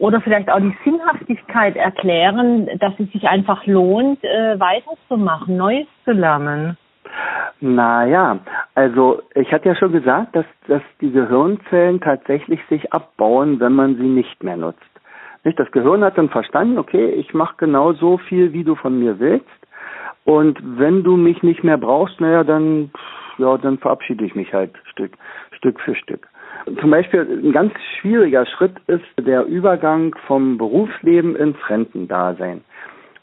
oder 0.00 0.20
vielleicht 0.22 0.50
auch 0.50 0.58
die 0.58 0.74
Sinnhaftigkeit 0.82 1.76
erklären, 1.76 2.68
dass 2.78 2.98
es 2.98 3.12
sich 3.12 3.28
einfach 3.28 3.66
lohnt, 3.66 4.24
äh, 4.24 4.58
weiterzumachen, 4.58 5.56
Neues 5.56 5.86
zu 6.04 6.12
lernen. 6.12 6.76
Naja, 7.60 8.38
also 8.74 9.20
ich 9.34 9.52
hatte 9.52 9.68
ja 9.68 9.74
schon 9.74 9.92
gesagt, 9.92 10.34
dass, 10.34 10.46
dass 10.68 10.82
die 11.02 11.12
Gehirnzellen 11.12 12.00
tatsächlich 12.00 12.60
sich 12.70 12.92
abbauen, 12.92 13.60
wenn 13.60 13.74
man 13.74 13.96
sie 13.96 14.08
nicht 14.08 14.42
mehr 14.42 14.56
nutzt. 14.56 14.80
Nicht? 15.44 15.58
Das 15.58 15.70
Gehirn 15.70 16.02
hat 16.02 16.16
dann 16.16 16.30
verstanden, 16.30 16.78
okay, 16.78 17.10
ich 17.10 17.34
mache 17.34 17.56
genau 17.58 17.92
so 17.92 18.16
viel, 18.16 18.54
wie 18.54 18.64
du 18.64 18.76
von 18.76 18.98
mir 18.98 19.18
willst. 19.18 19.46
Und 20.24 20.58
wenn 20.62 21.02
du 21.02 21.16
mich 21.16 21.42
nicht 21.42 21.62
mehr 21.62 21.76
brauchst, 21.76 22.20
naja, 22.20 22.42
dann, 22.42 22.90
ja, 23.36 23.58
dann 23.58 23.76
verabschiede 23.76 24.24
ich 24.24 24.34
mich 24.34 24.54
halt 24.54 24.72
Stück, 24.90 25.12
Stück 25.52 25.78
für 25.80 25.94
Stück. 25.94 26.26
Zum 26.80 26.90
Beispiel 26.90 27.20
ein 27.20 27.52
ganz 27.52 27.72
schwieriger 28.00 28.46
Schritt 28.46 28.74
ist 28.86 29.04
der 29.20 29.44
Übergang 29.44 30.14
vom 30.26 30.58
Berufsleben 30.58 31.36
ins 31.36 31.56
Rentendasein. 31.68 32.62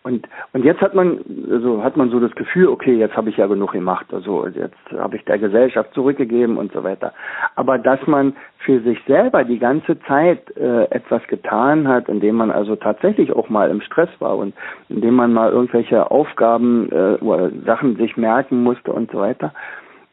Und 0.07 0.25
und 0.53 0.63
jetzt 0.63 0.79
hat 0.79 0.95
man 0.95 1.19
also 1.51 1.83
hat 1.83 1.97
man 1.97 2.09
so 2.09 2.21
das 2.21 2.33
Gefühl, 2.35 2.67
okay, 2.69 2.95
jetzt 2.95 3.17
habe 3.17 3.29
ich 3.29 3.35
ja 3.35 3.47
genug 3.47 3.73
gemacht, 3.73 4.05
also 4.13 4.47
jetzt 4.47 4.77
habe 4.97 5.17
ich 5.17 5.25
der 5.25 5.37
Gesellschaft 5.37 5.93
zurückgegeben 5.93 6.57
und 6.57 6.71
so 6.71 6.81
weiter. 6.85 7.13
Aber 7.55 7.77
dass 7.77 7.99
man 8.07 8.33
für 8.59 8.79
sich 8.79 8.99
selber 9.05 9.43
die 9.43 9.59
ganze 9.59 9.99
Zeit 10.03 10.55
äh, 10.55 10.85
etwas 10.91 11.21
getan 11.27 11.89
hat, 11.89 12.07
indem 12.07 12.35
man 12.35 12.51
also 12.51 12.77
tatsächlich 12.77 13.33
auch 13.33 13.49
mal 13.49 13.69
im 13.69 13.81
Stress 13.81 14.09
war 14.19 14.37
und 14.37 14.53
indem 14.87 15.15
man 15.15 15.33
mal 15.33 15.51
irgendwelche 15.51 16.09
Aufgaben 16.09 16.89
äh, 16.89 17.21
oder 17.21 17.51
Sachen 17.65 17.97
sich 17.97 18.15
merken 18.15 18.63
musste 18.63 18.93
und 18.93 19.11
so 19.11 19.19
weiter, 19.19 19.53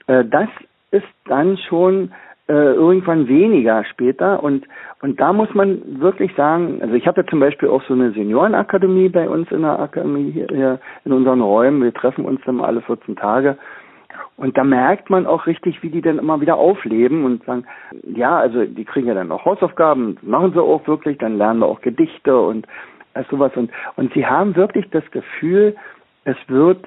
äh, 0.08 0.24
das 0.24 0.48
ist 0.90 1.06
dann 1.26 1.56
schon 1.56 2.10
äh, 2.48 2.52
irgendwann 2.74 3.28
weniger 3.28 3.84
später 3.84 4.42
und 4.42 4.66
und 5.04 5.20
da 5.20 5.34
muss 5.34 5.52
man 5.52 6.00
wirklich 6.00 6.34
sagen, 6.34 6.78
also 6.80 6.94
ich 6.94 7.06
habe 7.06 7.20
ja 7.20 7.26
zum 7.26 7.38
Beispiel 7.38 7.68
auch 7.68 7.82
so 7.82 7.92
eine 7.92 8.12
Seniorenakademie 8.12 9.10
bei 9.10 9.28
uns 9.28 9.50
in 9.50 9.60
der 9.60 9.78
Akademie 9.78 10.30
hier, 10.30 10.80
in 11.04 11.12
unseren 11.12 11.42
Räumen. 11.42 11.82
Wir 11.82 11.92
treffen 11.92 12.24
uns 12.24 12.40
dann 12.46 12.62
alle 12.62 12.80
14 12.80 13.14
Tage. 13.14 13.58
Und 14.38 14.56
da 14.56 14.64
merkt 14.64 15.10
man 15.10 15.26
auch 15.26 15.46
richtig, 15.46 15.82
wie 15.82 15.90
die 15.90 16.00
dann 16.00 16.18
immer 16.18 16.40
wieder 16.40 16.56
aufleben 16.56 17.26
und 17.26 17.44
sagen, 17.44 17.66
ja, 18.02 18.38
also 18.38 18.64
die 18.64 18.86
kriegen 18.86 19.08
ja 19.08 19.12
dann 19.12 19.30
auch 19.30 19.44
Hausaufgaben, 19.44 20.16
machen 20.22 20.54
sie 20.54 20.62
auch 20.62 20.86
wirklich, 20.86 21.18
dann 21.18 21.36
lernen 21.36 21.60
wir 21.60 21.66
auch 21.66 21.82
Gedichte 21.82 22.40
und 22.40 22.66
all 23.12 23.26
sowas. 23.30 23.52
Und, 23.56 23.70
und 23.96 24.10
sie 24.14 24.24
haben 24.24 24.56
wirklich 24.56 24.88
das 24.88 25.04
Gefühl, 25.10 25.76
es 26.24 26.36
wird 26.48 26.86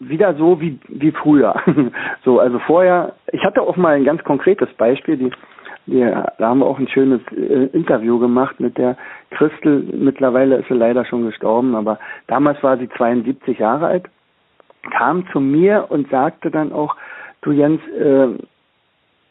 wieder 0.00 0.34
so 0.34 0.60
wie, 0.60 0.78
wie 0.88 1.12
früher. 1.12 1.54
so, 2.24 2.38
also 2.38 2.58
vorher, 2.60 3.14
ich 3.32 3.44
hatte 3.44 3.62
auch 3.62 3.76
mal 3.76 3.96
ein 3.96 4.04
ganz 4.04 4.22
konkretes 4.24 4.68
Beispiel, 4.74 5.16
die 5.16 5.30
wir, 5.86 6.32
da 6.38 6.48
haben 6.48 6.58
wir 6.58 6.66
auch 6.66 6.78
ein 6.78 6.88
schönes 6.88 7.20
äh, 7.32 7.66
Interview 7.72 8.18
gemacht 8.18 8.60
mit 8.60 8.76
der 8.76 8.96
Christel. 9.30 9.84
Mittlerweile 9.94 10.56
ist 10.56 10.68
sie 10.68 10.74
leider 10.74 11.04
schon 11.06 11.24
gestorben, 11.24 11.74
aber 11.74 11.98
damals 12.26 12.62
war 12.62 12.76
sie 12.76 12.90
72 12.90 13.58
Jahre 13.58 13.86
alt, 13.86 14.04
kam 14.90 15.26
zu 15.32 15.40
mir 15.40 15.86
und 15.88 16.10
sagte 16.10 16.50
dann 16.50 16.72
auch, 16.72 16.94
du 17.40 17.52
Jens, 17.52 17.80
äh, 17.88 18.28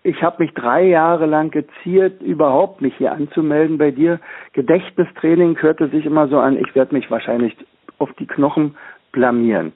ich 0.03 0.23
habe 0.23 0.43
mich 0.43 0.53
drei 0.53 0.83
Jahre 0.83 1.25
lang 1.25 1.51
geziert, 1.51 2.21
überhaupt 2.21 2.81
mich 2.81 2.95
hier 2.97 3.11
anzumelden 3.11 3.77
bei 3.77 3.91
dir. 3.91 4.19
Gedächtnistraining 4.53 5.61
hörte 5.61 5.89
sich 5.89 6.05
immer 6.05 6.27
so 6.27 6.39
an, 6.39 6.57
ich 6.57 6.73
werde 6.75 6.95
mich 6.95 7.11
wahrscheinlich 7.11 7.55
auf 7.99 8.11
die 8.13 8.27
Knochen 8.27 8.77
blamieren. 9.17 9.73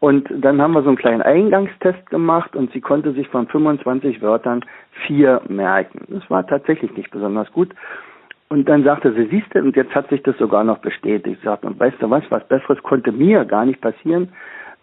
Und 0.00 0.28
dann 0.30 0.60
haben 0.60 0.74
wir 0.74 0.82
so 0.82 0.88
einen 0.88 0.98
kleinen 0.98 1.22
Eingangstest 1.22 2.10
gemacht 2.10 2.54
und 2.54 2.70
sie 2.72 2.80
konnte 2.80 3.12
sich 3.12 3.26
von 3.28 3.46
25 3.46 4.20
Wörtern 4.20 4.64
vier 5.06 5.40
merken. 5.48 6.06
Das 6.08 6.28
war 6.28 6.46
tatsächlich 6.46 6.94
nicht 6.96 7.10
besonders 7.10 7.50
gut. 7.52 7.70
Und 8.50 8.68
dann 8.68 8.84
sagte 8.84 9.14
sie, 9.14 9.26
siehst 9.30 9.54
du, 9.54 9.60
und 9.60 9.74
jetzt 9.76 9.94
hat 9.94 10.10
sich 10.10 10.22
das 10.24 10.36
sogar 10.36 10.62
noch 10.62 10.78
bestätigt. 10.78 11.38
Sie 11.40 11.46
sagt, 11.46 11.64
und 11.64 11.80
weißt 11.80 11.96
du 12.00 12.10
was, 12.10 12.22
was 12.28 12.46
Besseres 12.48 12.82
konnte 12.82 13.10
mir 13.10 13.46
gar 13.46 13.64
nicht 13.64 13.80
passieren, 13.80 14.28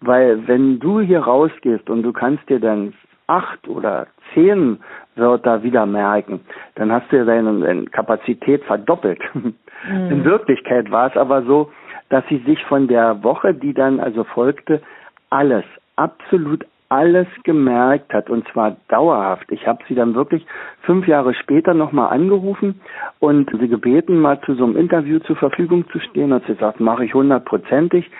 weil 0.00 0.48
wenn 0.48 0.80
du 0.80 1.00
hier 1.00 1.20
rausgehst 1.20 1.88
und 1.88 2.02
du 2.02 2.12
kannst 2.12 2.48
dir 2.48 2.58
dann 2.58 2.92
acht 3.28 3.68
oder 3.68 4.08
zehn 4.34 4.80
Wörter 5.14 5.62
wieder 5.62 5.86
merken, 5.86 6.40
dann 6.74 6.90
hast 6.90 7.12
du 7.12 7.18
ja 7.18 7.24
deine, 7.24 7.60
deine 7.60 7.84
Kapazität 7.84 8.64
verdoppelt. 8.64 9.20
Mhm. 9.88 10.10
In 10.10 10.24
Wirklichkeit 10.26 10.90
war 10.90 11.08
es 11.08 11.16
aber 11.16 11.42
so, 11.44 11.70
dass 12.10 12.24
sie 12.28 12.38
sich 12.46 12.62
von 12.64 12.86
der 12.86 13.22
Woche, 13.24 13.54
die 13.54 13.72
dann 13.72 13.98
also 13.98 14.24
folgte, 14.24 14.82
alles, 15.30 15.64
absolut 15.96 16.66
alles 16.90 17.28
gemerkt 17.44 18.12
hat 18.12 18.28
und 18.28 18.46
zwar 18.48 18.76
dauerhaft. 18.88 19.50
Ich 19.52 19.66
habe 19.66 19.78
sie 19.88 19.94
dann 19.94 20.14
wirklich 20.14 20.44
fünf 20.82 21.06
Jahre 21.06 21.34
später 21.34 21.72
nochmal 21.72 22.12
angerufen 22.12 22.80
und 23.20 23.48
sie 23.60 23.68
gebeten, 23.68 24.18
mal 24.18 24.40
zu 24.40 24.54
so 24.54 24.64
einem 24.64 24.76
Interview 24.76 25.20
zur 25.20 25.36
Verfügung 25.36 25.88
zu 25.90 26.00
stehen. 26.00 26.32
Und 26.32 26.44
sie 26.46 26.54
sagt, 26.54 26.80
mache 26.80 27.04
ich 27.04 27.14
hundertprozentig. 27.14 28.10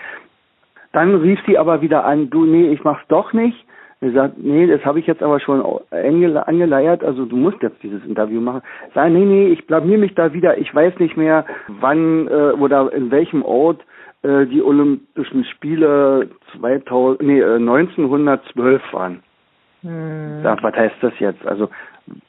Dann 0.93 1.15
rief 1.15 1.39
sie 1.45 1.57
aber 1.57 1.81
wieder 1.81 2.05
an, 2.05 2.29
du, 2.29 2.45
nee, 2.45 2.69
ich 2.69 2.83
mach's 2.85 3.05
doch 3.09 3.33
nicht. 3.33 3.65
Er 4.03 4.11
sagt, 4.13 4.39
nee, 4.39 4.65
das 4.65 4.83
habe 4.83 4.99
ich 4.99 5.05
jetzt 5.05 5.21
aber 5.21 5.39
schon 5.39 5.63
angeleiert, 5.91 7.03
also 7.03 7.25
du 7.25 7.35
musst 7.35 7.61
jetzt 7.61 7.83
dieses 7.83 8.03
Interview 8.03 8.41
machen. 8.41 8.63
Sag, 8.95 9.11
nee, 9.11 9.23
nee, 9.23 9.47
ich 9.49 9.67
blamier 9.67 9.99
mich 9.99 10.15
da 10.15 10.33
wieder, 10.33 10.57
ich 10.57 10.73
weiß 10.73 10.97
nicht 10.97 11.17
mehr, 11.17 11.45
wann 11.67 12.27
äh, 12.27 12.53
oder 12.53 12.91
in 12.93 13.11
welchem 13.11 13.43
Ort 13.43 13.81
äh, 14.23 14.47
die 14.47 14.63
Olympischen 14.63 15.45
Spiele 15.45 16.29
2000, 16.57 17.21
nee, 17.21 17.41
äh, 17.41 17.55
1912 17.57 18.81
waren. 18.91 19.21
Hm. 19.83 20.41
Sag, 20.41 20.63
was 20.63 20.75
heißt 20.75 20.95
das 21.01 21.13
jetzt? 21.19 21.45
Also 21.45 21.69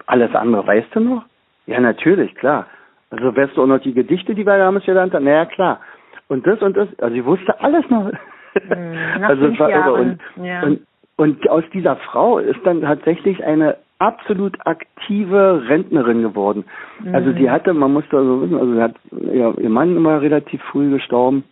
alles 0.07 0.35
andere 0.35 0.67
weißt 0.67 0.95
du 0.95 1.01
noch? 1.01 1.25
Ja, 1.67 1.81
natürlich, 1.81 2.35
klar. 2.35 2.67
Also 3.09 3.35
weißt 3.35 3.57
du 3.57 3.63
auch 3.63 3.67
noch 3.67 3.81
die 3.81 3.95
Gedichte, 3.95 4.35
die 4.35 4.45
wir 4.45 4.59
damals 4.59 4.85
gelernt 4.85 5.15
haben? 5.15 5.25
Naja, 5.25 5.47
klar. 5.47 5.81
Und 6.29 6.47
das 6.47 6.61
und 6.61 6.77
das, 6.77 6.89
also 6.99 7.17
ich 7.17 7.25
wusste 7.25 7.59
alles 7.61 7.89
noch. 7.89 8.11
Hm, 8.55 9.23
also 9.23 9.47
es 9.47 9.59
war 9.59 9.71
irre. 9.71 9.93
Und, 9.95 10.21
ja. 10.37 10.63
und 10.65 10.81
und 11.23 11.49
aus 11.49 11.63
dieser 11.73 11.95
Frau 11.95 12.39
ist 12.39 12.59
dann 12.65 12.81
tatsächlich 12.81 13.45
eine 13.45 13.77
absolut 14.01 14.59
aktive 14.67 15.63
Rentnerin 15.69 16.21
geworden. 16.21 16.65
Also 16.99 17.09
mhm. 17.09 17.15
Also 17.15 17.33
sie 17.39 17.49
hatte, 17.49 17.75
man 17.75 17.93
musste 17.93 18.17
also 18.17 18.43
wissen, 18.43 18.59
also 18.59 18.75
sie 18.75 18.83
hat 18.83 18.95
ja, 19.33 19.53
ihr 19.53 19.71
Mann 19.71 19.97
immer 19.97 20.21
relativ 20.21 20.61
früh 20.65 20.91
gestorben. 20.91 21.45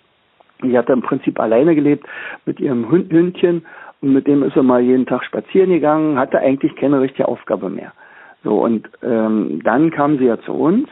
Sie 0.61 0.77
hatte 0.77 0.93
im 0.93 1.03
Prinzip 1.03 1.39
alleine 1.39 1.77
gelebt 1.77 2.05
mit 2.47 2.59
ihrem 2.59 2.91
Hündchen 2.91 3.65
und 4.01 4.13
mit 4.13 4.27
dem 4.27 4.43
ist 4.43 4.57
er 4.57 4.65
mal 4.65 4.81
jeden 4.81 5.07
Tag 5.07 5.25
spazieren 5.25 5.71
gegangen, 5.71 6.19
hatte 6.19 6.41
eigentlich 6.41 6.75
keine 6.75 7.01
richtige 7.01 7.29
Aufgabe 7.29 7.71
mehr. 7.71 7.93
So 8.43 8.65
und 8.65 8.91
ähm, 9.05 9.61
dann 9.63 9.93
kam 9.93 10.19
sie 10.19 10.25
ja 10.25 10.41
zu 10.41 10.53
uns 10.53 10.89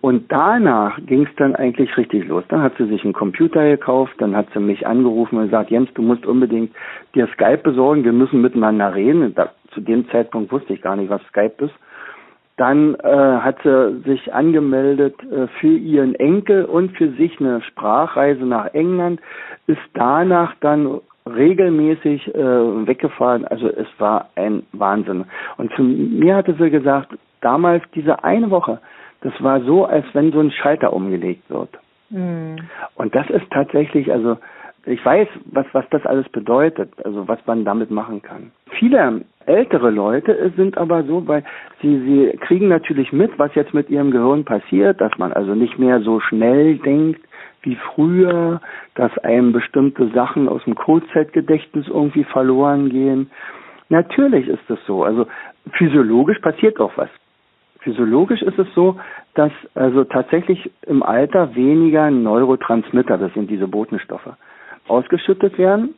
und 0.00 0.30
danach 0.30 0.98
ging 1.06 1.24
es 1.24 1.34
dann 1.36 1.56
eigentlich 1.56 1.96
richtig 1.96 2.26
los. 2.28 2.44
Dann 2.48 2.62
hat 2.62 2.74
sie 2.78 2.86
sich 2.86 3.02
einen 3.04 3.12
Computer 3.12 3.68
gekauft, 3.68 4.14
dann 4.18 4.36
hat 4.36 4.46
sie 4.54 4.60
mich 4.60 4.86
angerufen 4.86 5.38
und 5.38 5.44
gesagt, 5.46 5.70
Jens, 5.70 5.92
du 5.94 6.02
musst 6.02 6.24
unbedingt 6.24 6.72
dir 7.14 7.26
Skype 7.34 7.58
besorgen, 7.58 8.04
wir 8.04 8.12
müssen 8.12 8.40
miteinander 8.40 8.94
reden. 8.94 9.34
Da, 9.34 9.50
zu 9.74 9.80
dem 9.80 10.08
Zeitpunkt 10.10 10.52
wusste 10.52 10.74
ich 10.74 10.82
gar 10.82 10.96
nicht, 10.96 11.10
was 11.10 11.22
Skype 11.28 11.64
ist. 11.64 11.74
Dann 12.56 12.94
äh, 12.96 13.08
hat 13.08 13.58
sie 13.62 14.00
sich 14.04 14.32
angemeldet 14.32 15.14
äh, 15.24 15.46
für 15.60 15.76
ihren 15.76 16.14
Enkel 16.16 16.64
und 16.64 16.96
für 16.96 17.10
sich 17.12 17.38
eine 17.40 17.62
Sprachreise 17.62 18.44
nach 18.44 18.74
England, 18.74 19.20
ist 19.66 19.80
danach 19.94 20.54
dann 20.60 21.00
regelmäßig 21.26 22.34
äh, 22.34 22.86
weggefahren. 22.86 23.44
Also 23.46 23.68
es 23.68 23.86
war 23.98 24.30
ein 24.36 24.62
Wahnsinn. 24.72 25.24
Und 25.56 25.72
zu 25.74 25.82
mir 25.82 26.36
hatte 26.36 26.54
sie 26.58 26.70
gesagt, 26.70 27.16
damals 27.40 27.84
diese 27.94 28.24
eine 28.24 28.50
Woche, 28.50 28.80
das 29.20 29.32
war 29.42 29.60
so, 29.62 29.84
als 29.84 30.06
wenn 30.12 30.32
so 30.32 30.40
ein 30.40 30.50
Schalter 30.50 30.92
umgelegt 30.92 31.48
wird. 31.50 31.70
Mhm. 32.10 32.56
Und 32.94 33.14
das 33.14 33.28
ist 33.30 33.50
tatsächlich, 33.50 34.10
also 34.12 34.38
ich 34.86 35.04
weiß, 35.04 35.28
was, 35.46 35.66
was 35.72 35.84
das 35.90 36.06
alles 36.06 36.28
bedeutet, 36.30 36.90
also 37.04 37.28
was 37.28 37.38
man 37.46 37.64
damit 37.64 37.90
machen 37.90 38.22
kann. 38.22 38.52
Viele 38.70 39.22
ältere 39.44 39.90
Leute 39.90 40.52
sind 40.56 40.78
aber 40.78 41.02
so, 41.04 41.26
weil 41.26 41.44
sie, 41.82 41.98
sie 42.00 42.38
kriegen 42.38 42.68
natürlich 42.68 43.12
mit, 43.12 43.38
was 43.38 43.54
jetzt 43.54 43.74
mit 43.74 43.90
ihrem 43.90 44.10
Gehirn 44.10 44.44
passiert, 44.44 45.00
dass 45.00 45.16
man 45.18 45.32
also 45.32 45.54
nicht 45.54 45.78
mehr 45.78 46.00
so 46.00 46.20
schnell 46.20 46.76
denkt 46.76 47.20
wie 47.62 47.76
früher, 47.94 48.60
dass 48.94 49.16
einem 49.18 49.52
bestimmte 49.52 50.08
Sachen 50.08 50.48
aus 50.48 50.62
dem 50.64 50.74
Kurzzeitgedächtnis 50.74 51.88
irgendwie 51.88 52.24
verloren 52.24 52.88
gehen. 52.88 53.30
Natürlich 53.88 54.48
ist 54.48 54.62
das 54.68 54.78
so. 54.86 55.02
Also 55.02 55.26
physiologisch 55.72 56.38
passiert 56.38 56.78
auch 56.78 56.92
was. 56.96 57.10
Physiologisch 57.80 58.42
ist 58.42 58.58
es 58.58 58.66
so, 58.74 58.98
dass 59.34 59.52
also 59.74 60.04
tatsächlich 60.04 60.70
im 60.82 61.02
Alter 61.02 61.54
weniger 61.54 62.10
Neurotransmitter, 62.10 63.18
das 63.18 63.32
sind 63.34 63.50
diese 63.50 63.68
Botenstoffe, 63.68 64.30
ausgeschüttet 64.88 65.58
werden. 65.58 65.94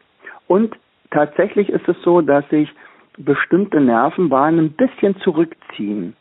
Und 0.47 0.77
tatsächlich 1.11 1.69
ist 1.71 1.89
es 1.89 1.97
so, 2.03 2.21
dass 2.21 2.49
sich 2.51 2.69
bestimmte 3.17 3.81
Nervenbahnen 3.81 4.67
ein 4.67 4.73
bisschen 4.73 5.17
zurückziehen. 5.21 6.17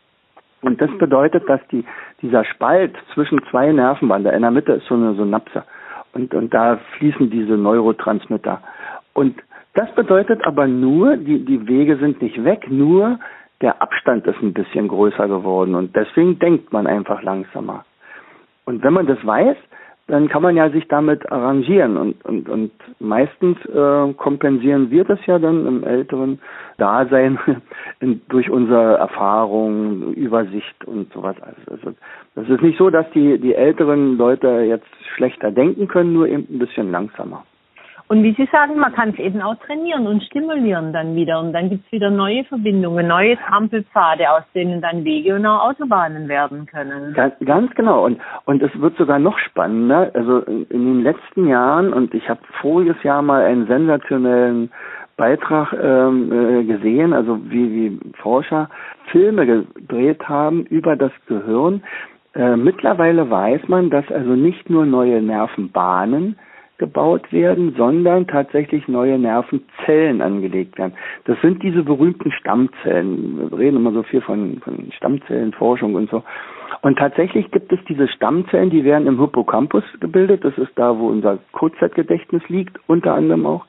Und 0.62 0.82
das 0.82 0.90
bedeutet, 0.98 1.48
dass 1.48 1.62
die, 1.72 1.86
dieser 2.22 2.44
Spalt 2.46 2.96
zwischen 3.14 3.42
zwei 3.50 3.72
Nervenbahnen, 3.72 4.34
in 4.34 4.42
der 4.42 4.52
Mitte 4.52 4.74
ist 4.74 4.88
so 4.88 4.96
eine 4.96 5.14
Synapse, 5.16 5.64
und, 6.14 6.34
und 6.34 6.54
da 6.54 6.80
fließen 6.98 7.30
diese 7.30 7.54
Neurotransmitter. 7.54 8.62
Und 9.14 9.36
das 9.76 9.94
bedeutet 9.94 10.46
aber 10.46 10.68
nur, 10.68 11.18
die, 11.18 11.46
die 11.46 11.68
Wege 11.68 11.98
sind 11.98 12.22
nicht 12.22 12.44
weg, 12.44 12.70
nur 12.70 13.20
der 13.62 13.82
Abstand 13.82 14.26
ist 14.28 14.42
ein 14.42 14.54
bisschen 14.54 14.88
größer 14.88 15.28
geworden 15.28 15.76
und 15.76 15.96
deswegen 15.96 16.40
denkt 16.40 16.72
man 16.72 16.88
einfach 16.88 17.22
langsamer. 17.22 17.86
Und 18.66 18.84
wenn 18.84 18.94
man 18.94 19.08
das 19.08 19.24
weiß, 19.26 19.58
dann 20.10 20.28
kann 20.28 20.42
man 20.42 20.56
ja 20.56 20.70
sich 20.70 20.88
damit 20.88 21.32
arrangieren 21.32 21.96
und, 21.96 22.26
und, 22.26 22.50
und 22.50 22.72
meistens 23.00 23.58
äh, 23.66 24.14
kompensieren 24.14 24.90
wir 24.90 25.04
das 25.04 25.20
ja 25.28 25.38
dann 25.38 25.68
im 25.68 25.84
älteren 25.84 26.40
Dasein 26.78 27.38
in, 28.00 28.22
durch 28.28 28.50
unsere 28.50 28.98
Erfahrung, 28.98 30.14
Übersicht 30.14 30.84
und 30.86 31.14
sowas. 31.14 31.36
Also 31.70 31.94
das 32.36 32.50
ist 32.50 32.62
nicht 32.62 32.78
so, 32.80 32.90
dass 32.90 33.10
die, 33.12 33.40
die 33.40 33.54
älteren 33.54 34.18
Leute 34.18 34.48
jetzt 34.68 34.88
schlechter 35.16 35.52
denken 35.52 35.88
können, 35.88 36.14
nur 36.14 36.28
eben 36.28 36.48
ein 36.50 36.60
bisschen 36.60 36.92
langsamer. 36.92 37.44
Und 38.12 38.24
wie 38.24 38.34
Sie 38.34 38.50
sagen, 38.52 38.80
man 38.80 38.92
kann 38.92 39.10
es 39.10 39.20
eben 39.20 39.40
auch 39.40 39.56
trainieren 39.58 40.08
und 40.08 40.24
stimulieren 40.24 40.92
dann 40.94 41.16
wieder. 41.16 41.40
Und 41.40 41.54
dann 41.54 41.70
gibt 41.70 41.86
es 41.86 41.92
wieder 41.92 42.10
neue 42.10 42.44
Verbindungen, 42.46 43.08
neue 43.08 43.38
Trampelpfade, 43.38 44.32
aus 44.32 44.42
denen 44.56 44.82
dann 44.82 45.06
Wege 45.06 45.36
und 45.36 45.46
auch 45.46 45.70
Autobahnen 45.70 46.28
werden 46.28 46.66
können. 46.66 47.14
Ganz, 47.14 47.36
ganz 47.46 47.72
genau. 47.76 48.06
Und, 48.06 48.20
und 48.46 48.64
es 48.64 48.72
wird 48.82 48.98
sogar 48.98 49.20
noch 49.20 49.38
spannender. 49.38 50.10
Also 50.16 50.40
in, 50.40 50.66
den 50.70 51.04
letzten 51.04 51.48
Jahren, 51.48 51.94
und 51.94 52.16
ich 52.16 52.28
habe 52.28 52.40
voriges 52.60 52.96
Jahr 53.04 53.22
mal 53.22 53.46
einen 53.46 53.68
sensationellen 53.68 54.72
Beitrag 55.16 55.72
ähm, 55.74 56.32
äh, 56.32 56.64
gesehen, 56.64 57.14
also 57.14 57.40
wie, 57.44 57.72
wie 57.72 58.00
Forscher 58.24 58.72
Filme 59.12 59.46
gedreht 59.46 60.28
haben 60.28 60.66
über 60.66 60.96
das 60.96 61.12
Gehirn. 61.28 61.84
Äh, 62.34 62.56
mittlerweile 62.56 63.30
weiß 63.30 63.68
man, 63.68 63.92
dass 63.92 64.10
also 64.12 64.32
nicht 64.32 64.68
nur 64.68 64.88
neue 64.88 65.22
Nervenbahnen 65.22 66.40
gebaut 66.80 67.32
werden, 67.32 67.76
sondern 67.78 68.26
tatsächlich 68.26 68.88
neue 68.88 69.20
Nervenzellen 69.20 70.22
angelegt 70.22 70.78
werden. 70.78 70.94
Das 71.26 71.40
sind 71.42 71.62
diese 71.62 71.84
berühmten 71.84 72.32
Stammzellen. 72.32 73.52
Wir 73.52 73.60
reden 73.60 73.78
immer 73.78 73.92
so 73.92 74.04
viel 74.04 74.22
von, 74.22 74.60
von 74.64 74.92
Stammzellenforschung 74.94 75.94
und 75.94 76.10
so. 76.10 76.24
Und 76.82 76.98
tatsächlich 76.98 77.52
gibt 77.52 77.72
es 77.72 77.80
diese 77.88 78.08
Stammzellen, 78.08 78.70
die 78.70 78.84
werden 78.84 79.08
im 79.08 79.20
Hippocampus 79.20 79.84
gebildet. 80.00 80.44
Das 80.44 80.58
ist 80.58 80.72
da, 80.76 80.98
wo 80.98 81.08
unser 81.10 81.38
Kurzzeitgedächtnis 81.52 82.42
liegt, 82.48 82.80
unter 82.88 83.14
anderem 83.14 83.46
auch. 83.46 83.66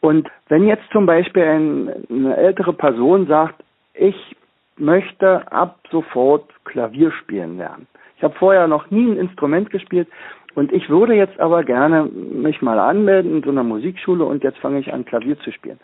Und 0.00 0.28
wenn 0.48 0.66
jetzt 0.66 0.90
zum 0.90 1.06
Beispiel 1.06 1.44
ein, 1.44 1.90
eine 2.10 2.36
ältere 2.36 2.72
Person 2.72 3.28
sagt, 3.28 3.62
ich 3.94 4.36
möchte 4.76 5.50
ab 5.52 5.78
sofort 5.90 6.44
Klavier 6.64 7.12
spielen 7.12 7.58
lernen. 7.58 7.86
Ich 8.16 8.24
habe 8.24 8.34
vorher 8.38 8.68
noch 8.68 8.90
nie 8.90 9.10
ein 9.10 9.16
Instrument 9.16 9.70
gespielt, 9.70 10.08
und 10.54 10.72
ich 10.72 10.88
würde 10.88 11.14
jetzt 11.14 11.38
aber 11.40 11.64
gerne 11.64 12.04
mich 12.04 12.60
mal 12.62 12.78
anmelden 12.78 13.36
in 13.36 13.42
so 13.42 13.50
einer 13.50 13.62
Musikschule 13.62 14.24
und 14.24 14.44
jetzt 14.44 14.58
fange 14.58 14.80
ich 14.80 14.92
an, 14.92 15.04
Klavier 15.04 15.38
zu 15.40 15.52
spielen. 15.52 15.78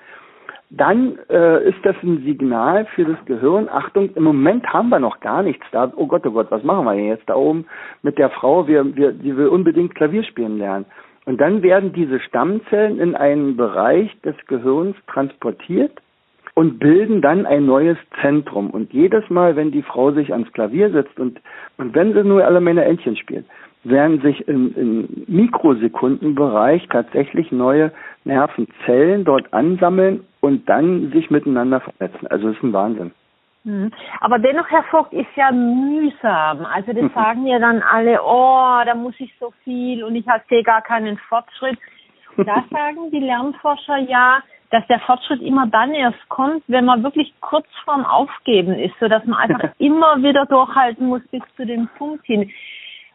Dann 0.71 1.19
äh, 1.31 1.67
ist 1.67 1.79
das 1.83 1.97
ein 2.03 2.23
Signal 2.25 2.85
für 2.95 3.07
das 3.07 3.17
Gehirn. 3.25 3.71
Achtung, 3.71 4.11
im 4.15 4.25
Moment 4.25 4.71
haben 4.71 4.91
wir 4.91 4.99
noch 4.99 5.21
gar 5.21 5.43
nichts 5.43 5.65
da. 5.73 5.91
Oh 5.97 6.07
Gott, 6.07 6.27
oh 6.27 6.33
Gott, 6.33 6.51
was 6.51 6.63
machen 6.63 6.85
wir 6.85 6.95
denn 6.95 7.07
jetzt 7.07 7.29
da 7.29 7.37
oben 7.37 7.65
mit 8.03 8.19
der 8.19 8.29
Frau? 8.29 8.69
Wir, 8.69 8.95
wir, 8.95 9.13
die 9.13 9.35
will 9.35 9.49
unbedingt 9.49 9.95
Klavier 9.95 10.25
spielen 10.25 10.59
lernen. 10.59 10.85
Und 11.25 11.41
dann 11.41 11.63
werden 11.63 11.95
diese 11.95 12.21
Stammzellen 12.21 13.01
in 13.01 13.15
einen 13.15 13.57
Bereich 13.57 14.15
des 14.21 14.35
Gehirns 14.47 14.97
transportiert 15.07 15.93
und 16.55 16.79
bilden 16.79 17.23
dann 17.23 17.47
ein 17.47 17.65
neues 17.65 17.97
Zentrum. 18.21 18.71
Und 18.71 18.93
jedes 18.93 19.29
Mal, 19.31 19.57
wenn 19.57 19.71
die 19.71 19.83
Frau 19.83 20.11
sich 20.13 20.33
ans 20.33 20.53
Klavier 20.53 20.91
setzt 20.91 21.19
und, 21.19 21.41
und 21.79 21.95
wenn 21.95 22.13
sie 22.13 22.25
nur 22.25 22.45
alle 22.45 22.61
meine 22.61 22.85
Entchen 22.85 23.17
spielt, 23.17 23.47
werden 23.85 24.21
sich 24.21 24.47
im, 24.49 24.75
im 24.77 25.25
Mikrosekundenbereich 25.27 26.87
tatsächlich 26.89 27.53
neue 27.53 27.93
Nervenzellen 28.25 29.25
dort 29.25 29.53
ansammeln 29.53 30.25
und 30.41 30.69
dann 30.69 31.11
sich 31.13 31.31
miteinander 31.31 31.81
vernetzen. 31.81 32.27
Also 32.29 32.49
das 32.49 32.57
ist 32.57 32.63
ein 32.63 32.73
Wahnsinn. 32.73 33.13
Mhm. 33.65 33.91
Aber 34.21 34.39
dennoch, 34.39 34.69
Herr 34.71 34.85
Vogt, 34.85 35.13
ist 35.13 35.29
ja 35.37 35.51
mühsam. 35.53 36.67
Also 36.67 36.93
das 36.93 37.13
sagen 37.15 37.47
ja 37.47 37.59
dann 37.59 37.83
alle, 37.83 38.21
oh, 38.23 38.81
da 38.85 38.95
muss 38.95 39.15
ich 39.19 39.33
so 39.39 39.53
viel 39.65 40.05
und 40.05 40.17
ich 40.17 40.25
sehe 40.49 40.63
gar 40.63 40.83
keinen 40.83 41.19
Fortschritt. 41.29 41.79
Da 42.37 42.65
sagen 42.71 43.11
die 43.13 43.21
Lernforscher 43.21 43.99
ja, 43.99 44.43
dass 44.71 44.87
der 44.87 45.01
Fortschritt 45.01 45.41
immer 45.41 45.67
dann 45.67 45.95
erst 45.95 46.29
kommt, 46.29 46.63
wenn 46.67 46.85
man 46.85 47.03
wirklich 47.03 47.33
kurz 47.41 47.67
vorm 47.85 48.05
Aufgeben 48.05 48.75
ist, 48.75 48.95
so 49.01 49.09
dass 49.09 49.25
man 49.25 49.39
einfach 49.39 49.71
immer 49.79 50.17
wieder 50.23 50.47
durchhalten 50.47 51.07
muss 51.07 51.23
bis 51.31 51.43
zu 51.57 51.65
dem 51.65 51.89
Punkt 51.99 52.25
hin. 52.27 52.51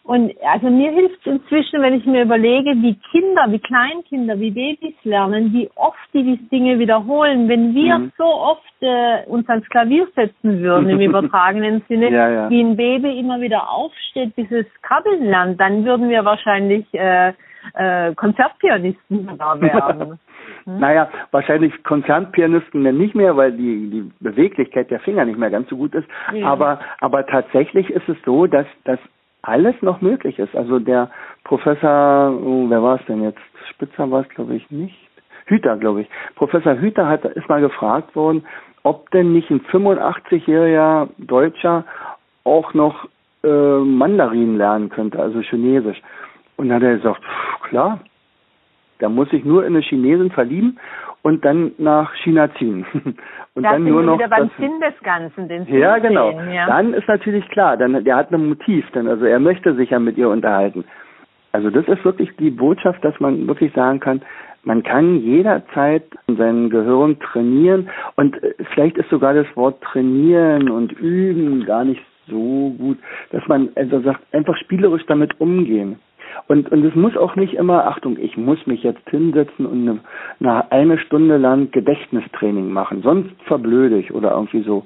Und 0.05 0.33
also 0.45 0.69
mir 0.69 0.91
hilft 0.91 1.25
inzwischen, 1.25 1.81
wenn 1.81 1.93
ich 1.93 2.05
mir 2.05 2.23
überlege, 2.23 2.71
wie 2.81 2.99
Kinder, 3.11 3.45
wie 3.47 3.59
Kleinkinder, 3.59 4.37
wie 4.37 4.51
Babys 4.51 4.95
lernen, 5.05 5.53
wie 5.53 5.69
oft 5.75 5.97
die 6.13 6.23
die 6.23 6.49
Dinge 6.49 6.77
wiederholen. 6.77 7.47
Wenn 7.47 7.73
wir 7.73 7.99
mhm. 7.99 8.11
so 8.17 8.25
oft 8.25 8.73
äh, 8.81 9.25
uns 9.27 9.47
ans 9.47 9.67
Klavier 9.69 10.05
setzen 10.13 10.59
würden, 10.59 10.89
im 10.89 10.99
übertragenen 11.09 11.83
Sinne, 11.87 12.11
ja, 12.11 12.29
ja. 12.29 12.49
wie 12.49 12.61
ein 12.61 12.75
Baby 12.75 13.17
immer 13.17 13.39
wieder 13.39 13.69
aufsteht, 13.69 14.35
bis 14.35 14.51
es 14.51 14.65
krabbeln 14.81 15.23
lernt, 15.23 15.61
dann 15.61 15.85
würden 15.85 16.09
wir 16.09 16.25
wahrscheinlich 16.25 16.85
äh, 16.93 17.31
äh, 17.75 18.13
Konzertpianisten 18.15 19.29
da 19.37 19.61
werden. 19.61 20.19
Hm? 20.65 20.79
Naja, 20.79 21.09
wahrscheinlich 21.31 21.81
Konzertpianisten 21.83 22.81
nicht 22.97 23.15
mehr, 23.15 23.37
weil 23.37 23.53
die, 23.53 23.89
die 23.89 24.11
Beweglichkeit 24.19 24.91
der 24.91 24.99
Finger 24.99 25.23
nicht 25.23 25.39
mehr 25.39 25.49
ganz 25.49 25.69
so 25.69 25.77
gut 25.77 25.95
ist. 25.95 26.07
Ja. 26.33 26.47
Aber, 26.47 26.81
aber 26.99 27.25
tatsächlich 27.25 27.89
ist 27.89 28.09
es 28.09 28.17
so, 28.25 28.47
dass, 28.47 28.67
dass 28.83 28.99
alles 29.43 29.75
noch 29.81 30.01
möglich 30.01 30.39
ist. 30.39 30.55
Also 30.55 30.79
der 30.79 31.11
Professor, 31.43 32.33
oh, 32.41 32.65
wer 32.69 32.81
war 32.81 32.99
es 32.99 33.05
denn 33.05 33.21
jetzt? 33.21 33.39
Spitzer 33.69 34.09
war 34.09 34.21
es, 34.21 34.29
glaube 34.29 34.55
ich, 34.55 34.69
nicht. 34.71 34.97
Hüter, 35.45 35.77
glaube 35.77 36.01
ich. 36.01 36.09
Professor 36.35 36.75
Hüter 36.75 37.07
hat, 37.07 37.25
ist 37.25 37.49
mal 37.49 37.61
gefragt 37.61 38.15
worden, 38.15 38.45
ob 38.83 39.11
denn 39.11 39.33
nicht 39.33 39.49
ein 39.49 39.61
85-jähriger 39.61 41.09
Deutscher 41.17 41.85
auch 42.43 42.73
noch 42.73 43.07
äh, 43.43 43.77
Mandarin 43.77 44.57
lernen 44.57 44.89
könnte, 44.89 45.19
also 45.19 45.41
Chinesisch. 45.41 46.01
Und 46.55 46.69
dann 46.69 46.77
hat 46.77 46.83
er 46.83 46.97
gesagt, 46.97 47.23
pff, 47.23 47.61
klar, 47.69 47.99
da 48.99 49.09
muss 49.09 49.33
ich 49.33 49.43
nur 49.43 49.65
in 49.65 49.75
eine 49.75 49.83
Chinesin 49.83 50.31
verlieben 50.31 50.79
und 51.23 51.43
dann 51.43 51.71
nach 51.77 52.13
China 52.23 52.53
ziehen. 52.55 52.85
Und 53.55 53.61
da 53.61 53.73
dann 53.73 53.83
nur 53.83 54.01
noch 54.01 54.17
wieder 54.17 54.29
beim 54.29 54.49
das, 54.49 54.57
Sinn 54.57 54.79
des 54.79 54.99
Ganzen, 55.03 55.47
den 55.47 55.65
Sinn 55.65 55.77
Ja, 55.77 55.99
genau. 55.99 56.31
Sehen, 56.31 56.51
ja. 56.51 56.65
Dann 56.65 56.91
ist 56.95 57.07
natürlich 57.07 57.47
klar, 57.49 57.77
dann 57.77 58.03
der 58.03 58.15
hat 58.15 58.31
ein 58.31 58.49
Motiv, 58.49 58.89
denn 58.95 59.07
also 59.07 59.25
er 59.25 59.39
möchte 59.39 59.75
sich 59.75 59.91
ja 59.91 59.99
mit 59.99 60.17
ihr 60.17 60.29
unterhalten. 60.29 60.85
Also 61.51 61.69
das 61.69 61.87
ist 61.87 62.03
wirklich 62.03 62.35
die 62.37 62.49
Botschaft, 62.49 63.05
dass 63.05 63.19
man 63.19 63.47
wirklich 63.47 63.71
sagen 63.73 63.99
kann, 63.99 64.23
man 64.63 64.81
kann 64.81 65.19
jederzeit 65.19 66.03
sein 66.25 66.71
Gehirn 66.71 67.19
trainieren 67.19 67.89
und 68.15 68.41
äh, 68.41 68.55
vielleicht 68.73 68.97
ist 68.97 69.09
sogar 69.09 69.35
das 69.35 69.45
Wort 69.55 69.81
trainieren 69.83 70.69
und 70.69 70.91
üben 70.93 71.63
gar 71.65 71.85
nicht 71.85 72.01
so 72.27 72.73
gut, 72.79 72.97
dass 73.31 73.45
man 73.47 73.69
also 73.75 74.01
sagt, 74.01 74.21
einfach 74.33 74.57
spielerisch 74.57 75.05
damit 75.05 75.39
umgehen. 75.39 75.99
Und, 76.47 76.71
und 76.71 76.83
es 76.85 76.95
muss 76.95 77.15
auch 77.17 77.35
nicht 77.35 77.53
immer, 77.53 77.87
Achtung, 77.87 78.17
ich 78.19 78.37
muss 78.37 78.65
mich 78.67 78.83
jetzt 78.83 79.07
hinsetzen 79.09 79.65
und 79.65 80.01
eine, 80.39 80.71
eine, 80.71 80.97
Stunde 80.97 81.37
lang 81.37 81.71
Gedächtnistraining 81.71 82.71
machen, 82.71 83.01
sonst 83.01 83.31
verblöde 83.43 83.97
ich 83.97 84.13
oder 84.13 84.31
irgendwie 84.31 84.63
so. 84.63 84.85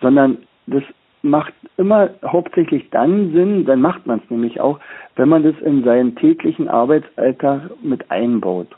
Sondern 0.00 0.38
das 0.66 0.82
macht 1.22 1.54
immer 1.78 2.10
hauptsächlich 2.24 2.90
dann 2.90 3.32
Sinn, 3.32 3.64
dann 3.64 3.80
macht 3.80 4.06
man 4.06 4.20
es 4.22 4.30
nämlich 4.30 4.60
auch, 4.60 4.78
wenn 5.16 5.28
man 5.28 5.42
das 5.42 5.58
in 5.62 5.82
seinen 5.82 6.14
täglichen 6.16 6.68
Arbeitsalltag 6.68 7.70
mit 7.82 8.10
einbaut. 8.10 8.68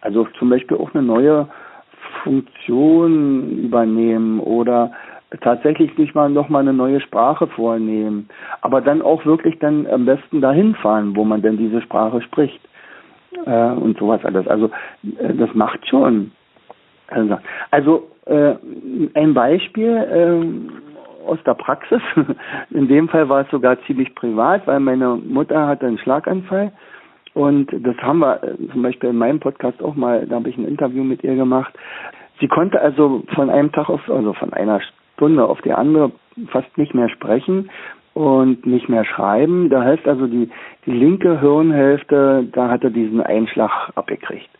Also 0.00 0.28
zum 0.38 0.50
Beispiel 0.50 0.76
auch 0.76 0.94
eine 0.94 1.02
neue 1.02 1.48
Funktion 2.22 3.58
übernehmen 3.58 4.40
oder 4.40 4.92
tatsächlich 5.40 5.96
nicht 5.98 6.14
mal 6.14 6.30
noch 6.30 6.48
mal 6.48 6.60
eine 6.60 6.72
neue 6.72 7.00
Sprache 7.00 7.46
vornehmen, 7.46 8.28
aber 8.60 8.80
dann 8.80 9.02
auch 9.02 9.24
wirklich 9.24 9.58
dann 9.58 9.86
am 9.86 10.06
besten 10.06 10.40
dahin 10.40 10.74
fahren, 10.76 11.16
wo 11.16 11.24
man 11.24 11.42
denn 11.42 11.56
diese 11.56 11.80
Sprache 11.82 12.20
spricht 12.22 12.60
äh, 13.46 13.70
und 13.70 13.98
sowas 13.98 14.24
alles. 14.24 14.46
Also 14.46 14.70
äh, 15.18 15.34
das 15.34 15.54
macht 15.54 15.86
schon. 15.88 16.32
Also, 17.08 17.38
also 17.70 18.10
äh, 18.26 18.54
ein 19.14 19.34
Beispiel 19.34 19.96
äh, 19.96 21.28
aus 21.28 21.38
der 21.46 21.54
Praxis. 21.54 22.00
In 22.70 22.88
dem 22.88 23.08
Fall 23.08 23.28
war 23.28 23.42
es 23.42 23.50
sogar 23.50 23.80
ziemlich 23.82 24.14
privat, 24.14 24.66
weil 24.66 24.80
meine 24.80 25.16
Mutter 25.16 25.66
hatte 25.66 25.86
einen 25.86 25.98
Schlaganfall. 25.98 26.72
Und 27.34 27.70
das 27.72 27.96
haben 27.98 28.20
wir 28.20 28.42
äh, 28.42 28.56
zum 28.72 28.82
Beispiel 28.82 29.10
in 29.10 29.18
meinem 29.18 29.40
Podcast 29.40 29.82
auch 29.82 29.96
mal, 29.96 30.24
da 30.26 30.36
habe 30.36 30.48
ich 30.48 30.56
ein 30.56 30.68
Interview 30.68 31.02
mit 31.02 31.24
ihr 31.24 31.34
gemacht. 31.34 31.74
Sie 32.40 32.46
konnte 32.48 32.80
also 32.80 33.24
von 33.34 33.50
einem 33.50 33.72
Tag 33.72 33.88
auf, 33.88 34.08
also 34.08 34.32
von 34.34 34.52
einer 34.52 34.80
Stunde 35.14 35.44
auf 35.44 35.60
die 35.62 35.72
andere 35.72 36.12
fast 36.48 36.76
nicht 36.76 36.94
mehr 36.94 37.08
sprechen 37.08 37.70
und 38.14 38.66
nicht 38.66 38.88
mehr 38.88 39.04
schreiben. 39.04 39.70
Da 39.70 39.82
heißt 39.82 40.06
also 40.06 40.26
die, 40.26 40.48
die 40.86 40.92
linke 40.92 41.40
Hirnhälfte, 41.40 42.46
da 42.52 42.68
hat 42.68 42.84
er 42.84 42.90
diesen 42.90 43.20
Einschlag 43.20 43.90
abgekriegt. 43.94 44.50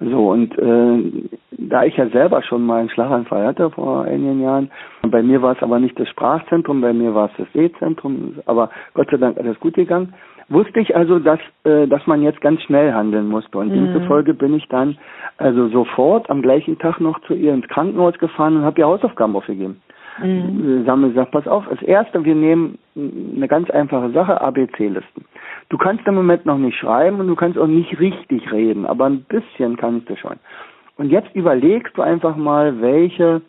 So, 0.00 0.30
und 0.30 0.58
äh, 0.58 1.28
da 1.52 1.84
ich 1.84 1.96
ja 1.96 2.08
selber 2.08 2.42
schon 2.42 2.66
mal 2.66 2.80
einen 2.80 2.90
Schlaganfall 2.90 3.46
hatte 3.46 3.70
vor 3.70 4.04
einigen 4.04 4.42
Jahren, 4.42 4.70
bei 5.02 5.22
mir 5.22 5.42
war 5.42 5.54
es 5.54 5.62
aber 5.62 5.78
nicht 5.78 5.98
das 5.98 6.08
Sprachzentrum, 6.08 6.80
bei 6.80 6.92
mir 6.92 7.14
war 7.14 7.26
es 7.26 7.36
das 7.38 7.52
Sehzentrum, 7.52 8.34
aber 8.46 8.70
Gott 8.94 9.10
sei 9.10 9.18
Dank 9.18 9.38
alles 9.38 9.60
gut 9.60 9.74
gegangen, 9.74 10.12
wusste 10.48 10.80
ich 10.80 10.96
also, 10.96 11.20
dass, 11.20 11.38
äh, 11.64 11.86
dass 11.86 12.04
man 12.06 12.22
jetzt 12.22 12.40
ganz 12.40 12.62
schnell 12.62 12.92
handeln 12.92 13.28
musste. 13.28 13.58
Und 13.58 13.68
mhm. 13.68 13.92
demzufolge 13.92 14.34
bin 14.34 14.54
ich 14.54 14.66
dann 14.68 14.98
also 15.38 15.68
sofort 15.68 16.28
am 16.30 16.42
gleichen 16.42 16.78
Tag 16.78 17.00
noch 17.00 17.20
zu 17.20 17.34
ihr 17.34 17.54
ins 17.54 17.68
Krankenhaus 17.68 18.18
gefahren 18.18 18.56
und 18.56 18.62
habe 18.64 18.80
ihr 18.80 18.86
Hausaufgaben 18.86 19.36
aufgegeben. 19.36 19.80
Mhm. 20.18 20.84
wir 20.84 21.08
gesagt, 21.08 21.30
pass 21.30 21.46
auf, 21.46 21.66
als 21.68 21.82
Erste, 21.82 22.24
wir 22.24 22.34
nehmen 22.34 22.78
eine 22.94 23.48
ganz 23.48 23.70
einfache 23.70 24.10
Sache, 24.10 24.40
ABC-Listen. 24.40 25.24
Du 25.68 25.78
kannst 25.78 26.06
im 26.06 26.14
Moment 26.14 26.44
noch 26.44 26.58
nicht 26.58 26.76
schreiben 26.76 27.20
und 27.20 27.28
du 27.28 27.34
kannst 27.34 27.58
auch 27.58 27.66
nicht 27.66 27.98
richtig 27.98 28.52
reden, 28.52 28.84
aber 28.84 29.06
ein 29.06 29.22
bisschen 29.24 29.76
kannst 29.76 30.10
du 30.10 30.16
schon. 30.16 30.36
Und 30.98 31.10
jetzt 31.10 31.34
überlegst 31.34 31.96
du 31.96 32.02
einfach 32.02 32.36
mal, 32.36 32.80
welche 32.82 33.40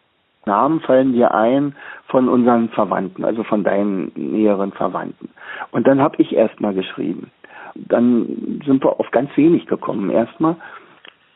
Namen 0.45 0.79
fallen 0.81 1.13
dir 1.13 1.33
ein 1.33 1.75
von 2.07 2.29
unseren 2.29 2.69
Verwandten, 2.69 3.23
also 3.23 3.43
von 3.43 3.63
deinen 3.63 4.11
näheren 4.15 4.71
Verwandten. 4.71 5.29
Und 5.71 5.87
dann 5.87 6.01
habe 6.01 6.15
ich 6.21 6.33
erstmal 6.35 6.73
geschrieben. 6.73 7.31
Dann 7.75 8.61
sind 8.65 8.83
wir 8.83 8.99
auf 8.99 9.09
ganz 9.11 9.35
wenig 9.35 9.65
gekommen 9.65 10.09
erstmal. 10.09 10.55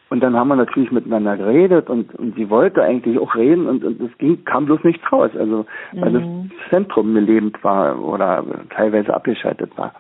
Und 0.09 0.21
dann 0.21 0.35
haben 0.37 0.47
wir 0.47 0.55
natürlich 0.55 0.91
miteinander 0.91 1.35
geredet 1.35 1.89
und, 1.89 2.15
und 2.15 2.35
sie 2.35 2.49
wollte 2.49 2.81
eigentlich 2.81 3.19
auch 3.19 3.35
reden 3.35 3.67
und, 3.67 3.83
und 3.83 4.01
es 4.01 4.17
ging, 4.17 4.43
kam 4.45 4.65
bloß 4.65 4.83
nichts 4.83 5.03
raus. 5.11 5.31
Also 5.37 5.65
weil 5.93 6.11
mhm. 6.11 6.49
das 6.49 6.69
Zentrum 6.69 7.15
lebend 7.15 7.61
war 7.63 8.01
oder 8.01 8.43
teilweise 8.69 9.13
abgeschaltet 9.13 9.77
war. 9.77 9.93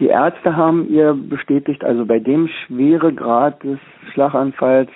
Die 0.00 0.08
Ärzte 0.08 0.56
haben 0.56 0.88
ihr 0.88 1.14
bestätigt, 1.14 1.84
also 1.84 2.04
bei 2.04 2.18
dem 2.18 2.48
Schweregrad 2.48 3.62
des 3.62 3.78
Schlaganfalls 4.12 4.90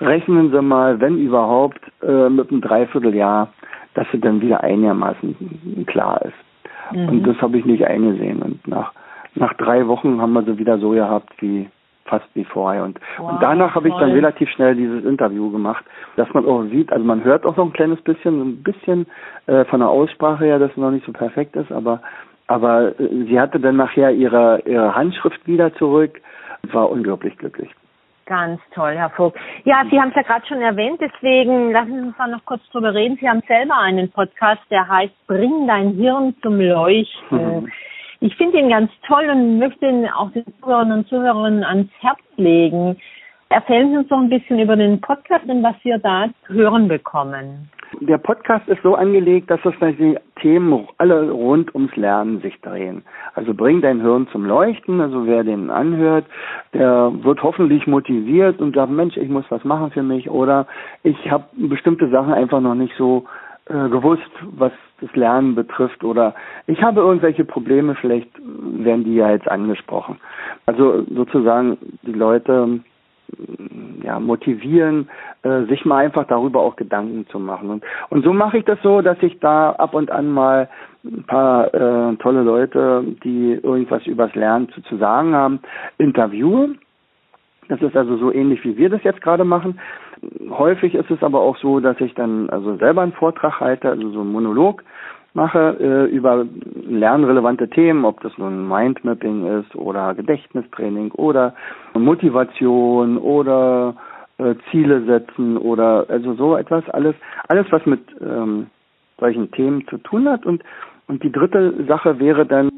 rechnen 0.00 0.52
Sie 0.52 0.62
mal, 0.62 1.00
wenn 1.00 1.18
überhaupt, 1.18 1.80
äh, 2.02 2.28
mit 2.28 2.50
einem 2.50 2.60
Dreivierteljahr, 2.60 3.48
dass 3.94 4.06
sie 4.12 4.20
dann 4.20 4.40
wieder 4.40 4.62
einigermaßen 4.62 5.84
klar 5.86 6.22
ist. 6.22 6.96
Mhm. 6.96 7.08
Und 7.08 7.26
das 7.26 7.40
habe 7.42 7.58
ich 7.58 7.64
nicht 7.64 7.84
eingesehen. 7.84 8.42
Und 8.42 8.68
nach, 8.68 8.92
nach 9.34 9.54
drei 9.54 9.88
Wochen 9.88 10.20
haben 10.20 10.34
wir 10.34 10.42
sie 10.42 10.58
wieder 10.58 10.78
so 10.78 10.90
gehabt 10.90 11.30
wie 11.40 11.68
fast 12.06 12.26
wie 12.34 12.44
vorher. 12.44 12.84
Und, 12.84 12.98
wow, 13.18 13.32
und 13.32 13.42
danach 13.42 13.74
habe 13.74 13.88
ich 13.88 13.94
dann 13.94 14.12
relativ 14.12 14.48
schnell 14.50 14.74
dieses 14.74 15.04
Interview 15.04 15.50
gemacht, 15.50 15.84
dass 16.16 16.32
man 16.32 16.46
auch 16.46 16.62
sieht, 16.64 16.92
also 16.92 17.04
man 17.04 17.24
hört 17.24 17.44
auch 17.44 17.56
so 17.56 17.62
ein 17.62 17.72
kleines 17.72 18.00
bisschen, 18.02 18.40
ein 18.40 18.62
bisschen 18.62 19.06
äh, 19.46 19.64
von 19.66 19.80
der 19.80 19.88
Aussprache 19.88 20.44
her, 20.44 20.58
dass 20.58 20.70
es 20.70 20.76
noch 20.76 20.90
nicht 20.90 21.06
so 21.06 21.12
perfekt 21.12 21.56
ist, 21.56 21.70
aber 21.70 22.00
aber 22.48 22.98
äh, 23.00 23.24
sie 23.26 23.40
hatte 23.40 23.58
dann 23.60 23.76
nachher 23.76 24.12
ihre, 24.12 24.62
ihre 24.66 24.94
Handschrift 24.94 25.46
wieder 25.46 25.74
zurück 25.74 26.20
und 26.62 26.74
war 26.74 26.90
unglaublich 26.90 27.36
glücklich. 27.38 27.70
Ganz 28.26 28.60
toll, 28.74 28.94
Herr 28.96 29.10
Vogt. 29.10 29.38
Ja, 29.64 29.84
Sie 29.88 30.00
haben 30.00 30.08
es 30.08 30.16
ja 30.16 30.22
gerade 30.22 30.44
schon 30.46 30.60
erwähnt, 30.60 31.00
deswegen 31.00 31.70
lassen 31.70 31.92
Sie 31.92 32.06
uns 32.08 32.18
mal 32.18 32.28
noch 32.28 32.44
kurz 32.44 32.60
drüber 32.70 32.92
reden. 32.92 33.16
Sie 33.20 33.28
haben 33.28 33.40
selber 33.46 33.78
einen 33.78 34.10
Podcast, 34.10 34.62
der 34.68 34.88
heißt 34.88 35.14
Bring 35.28 35.68
dein 35.68 35.92
Hirn 35.92 36.34
zum 36.42 36.60
Leuchten. 36.60 37.62
Mhm. 37.62 37.72
Ich 38.20 38.34
finde 38.36 38.58
ihn 38.58 38.70
ganz 38.70 38.90
toll 39.06 39.28
und 39.30 39.58
möchte 39.58 39.86
ihn 39.86 40.08
auch 40.08 40.30
den 40.30 40.44
Zuhörern 40.60 40.92
und 40.92 41.08
Zuhörern 41.08 41.62
ans 41.62 41.90
Herz 42.00 42.18
legen. 42.36 42.96
Erzählen 43.48 43.90
Sie 43.90 43.96
uns 43.98 44.08
doch 44.08 44.18
ein 44.18 44.28
bisschen 44.28 44.58
über 44.58 44.74
den 44.74 45.00
Podcast 45.00 45.44
und 45.46 45.62
was 45.62 45.76
wir 45.82 45.98
da 45.98 46.26
hören 46.46 46.88
bekommen. 46.88 47.70
Der 48.00 48.18
Podcast 48.18 48.66
ist 48.68 48.82
so 48.82 48.96
angelegt, 48.96 49.50
dass 49.50 49.60
das 49.62 49.74
die 49.80 50.18
Themen 50.42 50.88
alle 50.98 51.30
rund 51.30 51.72
ums 51.74 51.94
Lernen 51.94 52.40
sich 52.40 52.60
drehen. 52.60 53.02
Also 53.34 53.54
bring 53.54 53.80
dein 53.80 54.00
Hirn 54.00 54.26
zum 54.32 54.44
Leuchten. 54.44 55.00
Also 55.00 55.26
wer 55.26 55.44
den 55.44 55.70
anhört, 55.70 56.26
der 56.74 57.12
wird 57.22 57.42
hoffentlich 57.42 57.86
motiviert 57.86 58.60
und 58.60 58.74
sagt, 58.74 58.90
Mensch, 58.90 59.16
ich 59.16 59.28
muss 59.28 59.44
was 59.48 59.64
machen 59.64 59.92
für 59.92 60.02
mich 60.02 60.28
oder 60.28 60.66
ich 61.04 61.30
habe 61.30 61.44
bestimmte 61.54 62.08
Sachen 62.10 62.34
einfach 62.34 62.60
noch 62.60 62.74
nicht 62.74 62.94
so 62.98 63.24
äh, 63.66 63.88
gewusst, 63.88 64.30
was 64.42 64.72
das 65.00 65.14
Lernen 65.14 65.54
betrifft 65.54 66.04
oder 66.04 66.34
ich 66.66 66.82
habe 66.82 67.00
irgendwelche 67.00 67.44
Probleme, 67.44 67.94
vielleicht 67.96 68.30
werden 68.38 69.04
die 69.04 69.14
ja 69.14 69.30
jetzt 69.30 69.48
angesprochen. 69.48 70.18
Also 70.64 71.04
sozusagen 71.12 71.78
die 72.02 72.12
Leute 72.12 72.80
ja, 74.02 74.20
motivieren, 74.20 75.08
äh, 75.42 75.64
sich 75.64 75.84
mal 75.84 76.04
einfach 76.04 76.26
darüber 76.26 76.60
auch 76.60 76.76
Gedanken 76.76 77.26
zu 77.28 77.38
machen. 77.38 77.70
Und, 77.70 77.84
und 78.08 78.24
so 78.24 78.32
mache 78.32 78.58
ich 78.58 78.64
das 78.64 78.78
so, 78.82 79.02
dass 79.02 79.20
ich 79.22 79.38
da 79.40 79.72
ab 79.72 79.94
und 79.94 80.10
an 80.10 80.30
mal 80.30 80.68
ein 81.04 81.24
paar 81.24 81.74
äh, 81.74 82.16
tolle 82.16 82.42
Leute, 82.42 83.04
die 83.24 83.52
irgendwas 83.62 84.06
übers 84.06 84.34
Lernen 84.34 84.68
zu, 84.70 84.80
zu 84.82 84.96
sagen 84.96 85.34
haben, 85.34 85.60
interviewe. 85.98 86.76
Das 87.68 87.82
ist 87.82 87.96
also 87.96 88.16
so 88.16 88.32
ähnlich, 88.32 88.64
wie 88.64 88.76
wir 88.76 88.90
das 88.90 89.02
jetzt 89.02 89.22
gerade 89.22 89.44
machen. 89.44 89.80
Häufig 90.50 90.94
ist 90.94 91.10
es 91.10 91.22
aber 91.22 91.40
auch 91.40 91.56
so, 91.58 91.80
dass 91.80 92.00
ich 92.00 92.14
dann 92.14 92.48
also 92.50 92.76
selber 92.76 93.02
einen 93.02 93.12
Vortrag 93.12 93.60
halte, 93.60 93.90
also 93.90 94.10
so 94.10 94.20
einen 94.20 94.32
Monolog 94.32 94.82
mache 95.34 95.76
äh, 95.78 96.10
über 96.10 96.46
lernrelevante 96.88 97.68
Themen, 97.68 98.06
ob 98.06 98.20
das 98.20 98.36
nun 98.38 98.68
Mindmapping 98.68 99.60
ist 99.60 99.76
oder 99.76 100.14
Gedächtnistraining 100.14 101.10
oder 101.12 101.54
Motivation 101.92 103.18
oder 103.18 103.94
äh, 104.38 104.54
Ziele 104.70 105.02
setzen 105.04 105.58
oder 105.58 106.06
also 106.08 106.34
so 106.34 106.56
etwas, 106.56 106.88
alles, 106.88 107.14
alles 107.48 107.66
was 107.70 107.84
mit 107.84 108.00
ähm, 108.22 108.68
solchen 109.18 109.50
Themen 109.50 109.86
zu 109.88 109.98
tun 109.98 110.28
hat 110.28 110.46
und 110.46 110.62
und 111.08 111.22
die 111.22 111.30
dritte 111.30 111.84
Sache 111.86 112.18
wäre 112.18 112.46
dann 112.46 112.70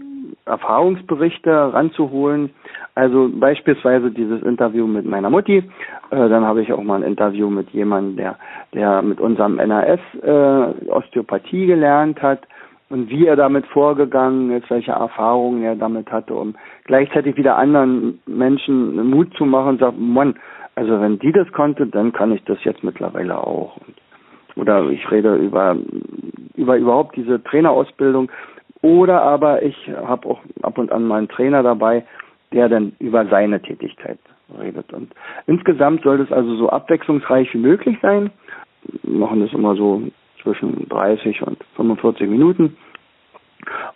Erfahrungsberichte 0.45 1.73
ranzuholen. 1.73 2.51
Also 2.99 3.31
beispielsweise 3.33 4.11
dieses 4.11 4.43
Interview 4.43 4.89
mit 4.89 5.07
meiner 5.07 5.31
Mutti. 5.31 5.59
Äh, 5.59 5.63
dann 6.11 6.45
habe 6.45 6.63
ich 6.63 6.73
auch 6.73 6.83
mal 6.83 6.97
ein 6.97 7.09
Interview 7.09 7.49
mit 7.49 7.71
jemandem, 7.71 8.17
der, 8.17 8.37
der 8.75 9.03
mit 9.03 9.21
unserem 9.21 9.55
NAS 9.55 10.01
äh, 10.21 10.91
Osteopathie 10.91 11.67
gelernt 11.67 12.21
hat 12.21 12.41
und 12.91 13.09
wie 13.09 13.27
er 13.27 13.37
damit 13.37 13.67
vorgegangen 13.67 14.51
ist, 14.51 14.69
welche 14.69 14.91
Erfahrungen 14.91 15.63
er 15.63 15.77
damit 15.77 16.11
hatte, 16.11 16.35
um 16.35 16.57
gleichzeitig 16.87 17.37
wieder 17.37 17.57
anderen 17.57 18.19
Menschen 18.27 19.09
Mut 19.09 19.33
zu 19.35 19.45
machen 19.45 19.69
und 19.69 19.79
sagen, 19.81 20.13
Mann, 20.13 20.35
also 20.75 21.01
wenn 21.01 21.21
die 21.21 21.31
das 21.31 21.47
konnte, 21.53 21.87
dann 21.87 22.13
kann 22.13 22.33
ich 22.33 22.43
das 22.47 22.59
jetzt 22.65 22.83
mittlerweile 22.83 23.39
auch. 23.39 23.77
Oder 24.57 24.89
ich 24.91 25.09
rede 25.09 25.37
über, 25.37 25.77
über 26.57 26.77
überhaupt 26.77 27.15
diese 27.15 27.45
Trainerausbildung, 27.45 28.29
oder 28.83 29.23
aber 29.23 29.63
ich 29.63 29.89
habe 30.05 30.29
auch 30.29 30.41
ab 30.63 30.79
und 30.79 30.91
an 30.91 31.05
mal 31.05 31.19
einen 31.19 31.29
Trainer 31.29 31.63
dabei, 31.63 32.05
der 32.53 32.69
dann 32.69 32.93
über 32.99 33.27
seine 33.27 33.61
Tätigkeit 33.61 34.19
redet. 34.59 34.93
Und 34.93 35.13
insgesamt 35.47 36.03
soll 36.03 36.21
es 36.21 36.33
also 36.33 36.57
so 36.57 36.71
abwechslungsreich 36.71 37.53
wie 37.55 37.59
möglich 37.59 37.99
sein. 38.01 38.31
Wir 39.03 39.19
machen 39.19 39.41
das 39.41 39.53
immer 39.53 39.75
so 39.75 40.03
zwischen 40.43 40.89
30 40.89 41.43
und 41.43 41.59
45 41.77 42.29
Minuten. 42.29 42.77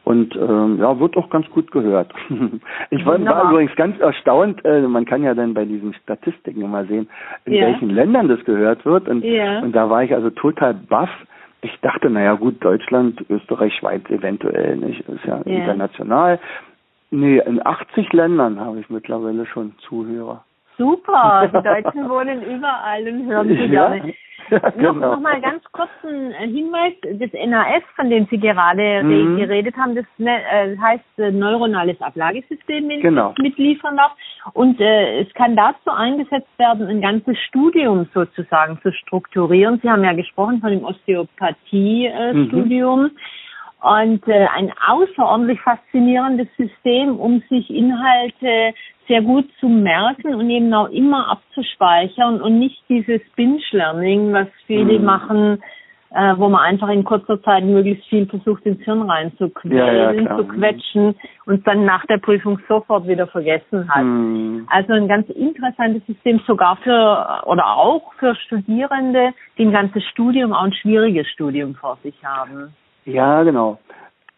Und 0.04 0.34
ähm, 0.36 0.78
ja, 0.80 0.98
wird 0.98 1.16
auch 1.16 1.30
ganz 1.30 1.48
gut 1.50 1.70
gehört. 1.70 2.12
ich 2.90 3.06
war, 3.06 3.24
war 3.24 3.50
übrigens 3.52 3.74
ganz 3.76 3.98
erstaunt, 4.00 4.62
äh, 4.64 4.82
man 4.82 5.04
kann 5.04 5.22
ja 5.22 5.34
dann 5.34 5.54
bei 5.54 5.64
diesen 5.64 5.94
Statistiken 5.94 6.62
immer 6.62 6.84
sehen, 6.86 7.08
in 7.44 7.54
yeah. 7.54 7.68
welchen 7.68 7.90
Ländern 7.90 8.28
das 8.28 8.44
gehört 8.44 8.84
wird. 8.84 9.08
Und, 9.08 9.22
yeah. 9.22 9.60
und 9.60 9.72
da 9.72 9.88
war 9.88 10.02
ich 10.02 10.12
also 10.12 10.30
total 10.30 10.74
baff, 10.74 11.10
ich 11.62 11.78
dachte, 11.80 12.10
naja 12.10 12.34
gut, 12.34 12.62
Deutschland, 12.62 13.24
Österreich, 13.30 13.72
Schweiz 13.76 14.02
eventuell 14.10 14.76
nicht. 14.76 15.08
ist 15.08 15.24
ja, 15.24 15.40
ja. 15.44 15.58
international. 15.60 16.40
Nee, 17.12 17.38
in 17.40 17.64
80 17.64 18.11
Ländern 18.14 18.59
habe 18.59 18.81
ich 18.81 18.88
mittlerweile 18.88 19.44
schon 19.44 19.75
Zuhörer. 19.87 20.42
Super, 20.79 21.46
die 21.55 21.62
Deutschen 21.62 22.09
wohnen 22.09 22.42
überall 22.42 23.07
und 23.07 23.27
hören 23.27 23.48
sie 23.48 23.55
ja. 23.55 23.88
gerne. 23.88 24.14
Ja, 24.51 24.59
genau. 24.70 24.92
noch, 24.92 25.12
noch 25.12 25.20
mal 25.20 25.40
ganz 25.40 25.62
kurz 25.70 25.88
ein 26.03 26.33
äh, 26.33 26.48
Hinweis, 26.48 26.94
das 27.03 27.31
NAS, 27.33 27.85
von 27.94 28.11
dem 28.11 28.27
Sie 28.29 28.38
gerade 28.38 29.05
mhm. 29.05 29.37
geredet 29.37 29.77
haben, 29.77 29.94
das 29.94 30.05
ne, 30.18 30.42
äh, 30.42 30.77
heißt 30.77 31.05
äh, 31.18 31.31
neuronales 31.31 32.03
Ablagesystem, 32.03 32.88
wenn 32.88 33.01
genau. 33.01 33.35
ich 33.37 33.42
mitliefern 33.42 33.96
darf. 33.96 34.11
Und 34.53 34.81
äh, 34.81 35.20
es 35.20 35.33
kann 35.35 35.55
dazu 35.55 35.90
eingesetzt 35.90 36.51
werden, 36.59 36.88
ein 36.88 37.01
ganzes 37.01 37.38
Studium 37.38 38.09
sozusagen 38.12 38.81
zu 38.83 38.90
strukturieren. 38.92 39.79
Sie 39.81 39.88
haben 39.88 40.03
ja 40.03 40.12
gesprochen 40.12 40.61
von 40.61 40.70
dem 40.70 40.83
Osteopathie-Studium. 40.85 43.03
Mhm. 43.05 43.12
Und 43.82 44.26
äh, 44.28 44.46
ein 44.46 44.72
außerordentlich 44.86 45.60
faszinierendes 45.60 46.46
System, 46.56 47.18
um 47.18 47.42
sich 47.50 47.68
Inhalte 47.68 48.74
sehr 49.08 49.22
gut 49.22 49.48
zu 49.58 49.68
merken 49.68 50.34
und 50.34 50.48
eben 50.50 50.72
auch 50.72 50.88
immer 50.90 51.28
abzuspeichern 51.28 52.40
und 52.40 52.60
nicht 52.60 52.80
dieses 52.88 53.20
Binge-Learning, 53.34 54.32
was 54.32 54.46
viele 54.66 55.00
mhm. 55.00 55.04
machen, 55.04 55.62
äh, 56.14 56.34
wo 56.36 56.48
man 56.48 56.60
einfach 56.60 56.90
in 56.90 57.02
kurzer 57.02 57.42
Zeit 57.42 57.64
möglichst 57.64 58.06
viel 58.08 58.26
versucht, 58.26 58.64
ins 58.66 58.82
Hirn 58.82 59.02
reinzuquetschen 59.02 59.76
ja, 59.76 60.12
ja, 60.12 60.36
zu 60.36 60.44
quetschen 60.44 61.14
und 61.46 61.66
dann 61.66 61.84
nach 61.84 62.06
der 62.06 62.18
Prüfung 62.18 62.60
sofort 62.68 63.08
wieder 63.08 63.26
vergessen 63.26 63.88
hat. 63.88 64.04
Mhm. 64.04 64.66
Also 64.70 64.92
ein 64.92 65.08
ganz 65.08 65.28
interessantes 65.30 66.06
System, 66.06 66.40
sogar 66.46 66.76
für 66.76 67.42
oder 67.46 67.66
auch 67.66 68.12
für 68.18 68.34
Studierende, 68.36 69.32
die 69.58 69.64
ein 69.64 69.72
ganzes 69.72 70.04
Studium, 70.04 70.52
auch 70.52 70.64
ein 70.64 70.74
schwieriges 70.74 71.26
Studium 71.28 71.74
vor 71.74 71.98
sich 72.04 72.14
haben. 72.22 72.74
Ja, 73.04 73.42
genau. 73.42 73.78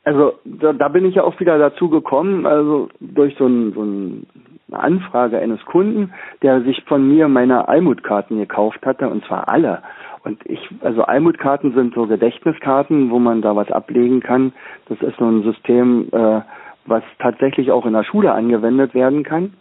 Also 0.05 0.35
da, 0.45 0.73
da 0.73 0.89
bin 0.89 1.07
ich 1.07 1.15
ja 1.15 1.25
auch 1.25 1.39
wieder 1.41 1.59
dazu 1.59 1.89
gekommen, 1.89 2.47
also 2.47 2.89
durch 3.01 3.35
so 3.37 3.47
ein, 3.47 3.73
so 3.73 3.83
ein 3.83 4.27
eine 4.75 4.83
Anfrage 4.83 5.39
eines 5.39 5.65
Kunden, 5.67 6.13
der 6.43 6.63
sich 6.63 6.83
von 6.85 7.07
mir 7.07 7.29
meine 7.29 7.69
Almutkarten 7.69 8.39
gekauft 8.39 8.85
hatte, 8.85 9.09
und 9.09 9.25
zwar 9.25 9.49
alle. 9.49 9.83
Und 10.25 10.39
ich, 10.47 10.61
also 10.81 11.03
Almutkarten 11.03 11.75
sind 11.75 11.95
so 11.95 12.07
Gedächtniskarten, 12.07 13.11
wo 13.11 13.19
man 13.19 13.43
da 13.43 13.57
was 13.57 13.71
ablegen 13.71 14.21
kann. 14.21 14.53
Das 14.89 15.01
ist 15.03 15.19
so 15.19 15.27
ein 15.27 15.43
System, 15.43 16.09
äh, 16.13 16.41
was 16.87 17.03
tatsächlich 17.19 17.71
auch 17.71 17.85
in 17.85 17.93
der 17.93 18.05
Schule 18.05 18.33
angewendet 18.33 18.95
werden 18.95 19.23
kann. 19.23 19.53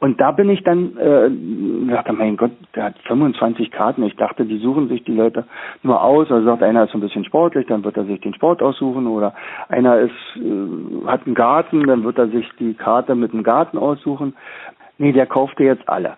Und 0.00 0.20
da 0.20 0.32
bin 0.32 0.48
ich 0.50 0.62
dann, 0.64 0.96
äh, 0.96 1.90
dachte, 1.90 2.12
mein 2.12 2.36
Gott, 2.36 2.52
der 2.74 2.84
hat 2.84 2.98
25 3.06 3.70
Karten. 3.70 4.02
Ich 4.04 4.16
dachte, 4.16 4.44
die 4.44 4.58
suchen 4.58 4.88
sich 4.88 5.04
die 5.04 5.14
Leute 5.14 5.44
nur 5.82 6.02
aus. 6.02 6.30
Also 6.30 6.44
sagt 6.46 6.62
einer 6.62 6.84
ist 6.84 6.94
ein 6.94 7.00
bisschen 7.00 7.24
sportlich, 7.24 7.66
dann 7.66 7.84
wird 7.84 7.96
er 7.96 8.04
sich 8.04 8.20
den 8.20 8.34
Sport 8.34 8.62
aussuchen. 8.62 9.06
Oder 9.06 9.34
einer 9.68 9.98
ist, 9.98 10.12
äh, 10.36 11.06
hat 11.06 11.26
einen 11.26 11.34
Garten, 11.34 11.86
dann 11.86 12.04
wird 12.04 12.18
er 12.18 12.28
sich 12.28 12.48
die 12.58 12.74
Karte 12.74 13.14
mit 13.14 13.32
dem 13.32 13.42
Garten 13.42 13.78
aussuchen. 13.78 14.34
Nee, 14.98 15.12
der 15.12 15.26
kaufte 15.26 15.64
jetzt 15.64 15.88
alle. 15.88 16.16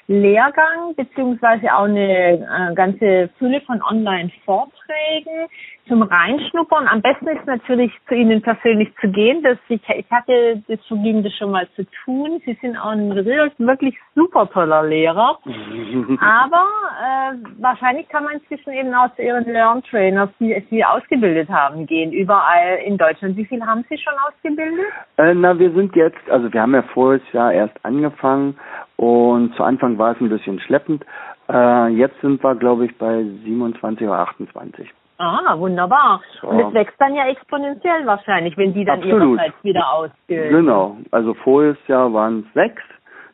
Lehrgang 0.07 0.95
beziehungsweise 0.95 1.73
auch 1.75 1.83
eine 1.83 2.39
äh, 2.39 2.73
ganze 2.75 3.29
Fülle 3.37 3.59
von 3.61 3.81
Online-Vorträgen 3.81 5.49
zum 5.87 6.01
Reinschnuppern. 6.01 6.87
Am 6.87 7.01
besten 7.01 7.27
ist 7.27 7.45
natürlich 7.45 7.91
zu 8.07 8.15
Ihnen 8.15 8.41
persönlich 8.41 8.89
zu 9.01 9.09
gehen. 9.09 9.41
Das, 9.43 9.57
ich, 9.69 9.81
ich 9.87 10.11
hatte 10.11 10.61
das 10.67 10.79
Vergnügen, 10.85 11.23
das 11.23 11.33
schon 11.33 11.51
mal 11.51 11.67
zu 11.75 11.85
tun. 12.05 12.41
Sie 12.45 12.57
sind 12.61 12.77
auch 12.77 12.91
ein 12.91 13.15
wirklich 13.15 13.97
super 14.15 14.49
toller 14.49 14.83
Lehrer. 14.83 15.39
Aber 16.19 16.67
äh, 17.01 17.35
wahrscheinlich 17.59 18.07
kann 18.09 18.23
man 18.23 18.33
inzwischen 18.33 18.73
eben 18.73 18.93
auch 18.93 19.13
zu 19.15 19.21
Ihren 19.21 19.45
Lerntrainers, 19.45 20.29
die 20.39 20.63
Sie 20.69 20.83
ausgebildet 20.83 21.49
haben, 21.49 21.85
gehen, 21.85 22.11
überall 22.11 22.79
in 22.85 22.97
Deutschland. 22.97 23.37
Wie 23.37 23.45
viel 23.45 23.65
haben 23.65 23.85
Sie 23.89 23.97
schon 23.97 24.13
ausgebildet? 24.27 24.85
Äh, 25.17 25.33
na, 25.33 25.57
wir 25.57 25.71
sind 25.71 25.95
jetzt, 25.95 26.29
also 26.29 26.51
wir 26.51 26.61
haben 26.61 26.73
ja 26.73 26.83
voriges 26.93 27.31
Jahr 27.33 27.53
erst 27.53 27.73
angefangen 27.83 28.57
und 28.95 29.55
zu 29.55 29.63
Anfang 29.63 29.97
war 29.97 30.13
es 30.13 30.21
ein 30.21 30.29
bisschen 30.29 30.59
schleppend. 30.59 31.05
Äh, 31.49 31.87
jetzt 31.89 32.19
sind 32.21 32.43
wir, 32.43 32.55
glaube 32.55 32.85
ich, 32.85 32.97
bei 32.97 33.23
27 33.43 34.07
oder 34.07 34.19
28. 34.19 34.89
Ah, 35.19 35.57
wunderbar. 35.57 36.21
So. 36.41 36.47
Und 36.47 36.59
es 36.59 36.73
wächst 36.73 36.95
dann 36.99 37.15
ja 37.15 37.27
exponentiell 37.27 38.05
wahrscheinlich, 38.05 38.55
wenn 38.57 38.73
die 38.73 38.85
dann 38.85 38.99
Absolut. 38.99 39.39
ihrerseits 39.39 39.63
wieder 39.63 39.91
ausbilden. 39.91 40.49
Genau. 40.51 40.97
Also 41.11 41.33
voriges 41.33 41.77
Jahr 41.87 42.13
waren 42.13 42.45
es 42.47 42.53
sechs, 42.53 42.83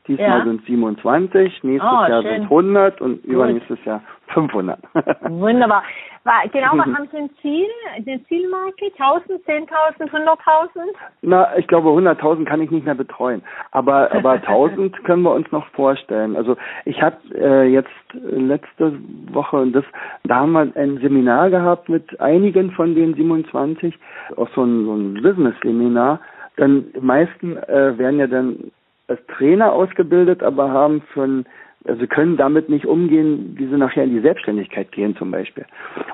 diesmal 0.08 0.40
ja. 0.40 0.44
sind 0.44 0.62
es 0.62 0.66
27, 0.66 1.64
nächstes 1.64 1.92
oh, 1.92 2.06
Jahr 2.10 2.22
sind 2.24 2.44
100 2.44 3.02
und 3.02 3.22
Gut. 3.24 3.32
übernächstes 3.32 3.84
Jahr 3.86 4.02
500. 4.28 4.80
Wunderbar. 5.30 5.84
Genau, 6.52 6.72
was 6.74 6.86
haben 6.96 7.08
Sie 7.12 7.18
ein 7.18 7.30
Ziel, 7.42 7.68
eine 7.96 8.24
Zielmarke? 8.26 8.86
1000, 8.98 9.46
10.000, 9.46 10.10
100.000? 10.10 10.70
Na, 11.22 11.58
ich 11.58 11.68
glaube 11.68 11.90
100.000 11.90 12.46
kann 12.46 12.62
ich 12.62 12.72
nicht 12.72 12.86
mehr 12.86 12.96
betreuen. 12.96 13.42
Aber, 13.72 14.12
aber 14.14 14.32
1000 14.48 15.04
können 15.04 15.24
wir 15.24 15.34
uns 15.34 15.52
noch 15.52 15.68
vorstellen. 15.68 16.36
Also 16.36 16.56
ich 16.86 17.02
habe 17.02 17.18
äh, 17.36 17.68
jetzt 17.68 17.90
letzte 18.14 18.98
Woche, 19.32 19.68
das, 19.68 19.84
da 20.24 20.38
haben 20.38 20.54
wir 20.54 20.72
ein 20.76 20.98
Seminar 21.00 21.50
gehabt 21.50 21.90
mit 21.90 22.20
einigen 22.22 22.72
von 22.72 22.96
den 22.96 23.14
27, 23.16 23.98
auch 24.38 24.50
so 24.56 24.64
ein, 24.64 24.86
so 24.86 24.94
ein 24.94 25.22
Business-Seminar. 25.22 26.20
Dann 26.56 26.86
die 26.94 27.02
meisten 27.02 27.58
äh, 27.58 27.98
werden 27.98 28.20
ja 28.20 28.28
dann 28.28 28.72
als 29.08 29.20
Trainer 29.28 29.74
ausgebildet, 29.74 30.44
aber 30.44 30.72
haben 30.72 31.02
ein 31.16 31.46
also 31.86 32.08
können 32.08 32.38
damit 32.38 32.70
nicht 32.70 32.86
umgehen, 32.86 33.56
wie 33.58 33.68
sie 33.68 33.78
nachher 33.78 34.06
in 34.06 34.12
die 34.12 34.22
Selbstständigkeit 34.22 34.92
gehen 34.92 35.16
zum 35.18 35.32
Beispiel. 35.32 35.66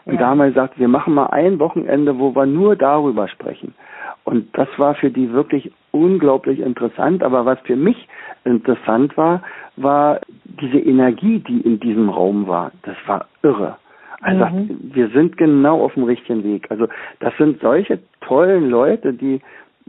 Und 0.06 0.14
ja. 0.14 0.20
da 0.20 0.28
haben 0.28 0.40
wir 0.40 0.48
gesagt, 0.48 0.80
wir 0.80 0.88
machen 0.88 1.14
mal 1.14 1.28
ein 1.28 1.60
Wochenende, 1.60 2.18
wo 2.18 2.36
wir 2.36 2.46
nur 2.46 2.76
darüber 2.76 3.28
sprechen. 3.28 3.76
Und 4.24 4.58
das 4.58 4.68
war 4.78 4.96
für 4.96 5.12
die 5.12 5.32
wirklich 5.32 5.72
unglaublich 5.92 6.60
interessant. 6.60 7.24
Aber 7.24 7.46
was 7.46 7.60
für 7.62 7.76
mich 7.76 8.08
interessant 8.46 9.16
war, 9.18 9.44
war 9.76 10.22
diese 10.46 10.80
Energie, 10.80 11.40
die 11.40 11.62
in 11.62 11.80
diesem 11.80 12.10
Raum 12.10 12.48
war. 12.48 12.72
Das 12.84 12.98
war 13.06 13.28
irre. 13.44 13.78
Also 14.22 14.46
mhm. 14.46 14.92
wir 14.94 15.10
sind 15.10 15.38
genau 15.38 15.84
auf 15.84 15.94
dem 15.94 16.04
richtigen 16.04 16.44
Weg. 16.44 16.70
Also 16.70 16.88
das 17.20 17.34
sind 17.38 17.62
solche 17.62 18.00
tollen 18.22 18.70
Leute, 18.70 19.14
die 19.14 19.42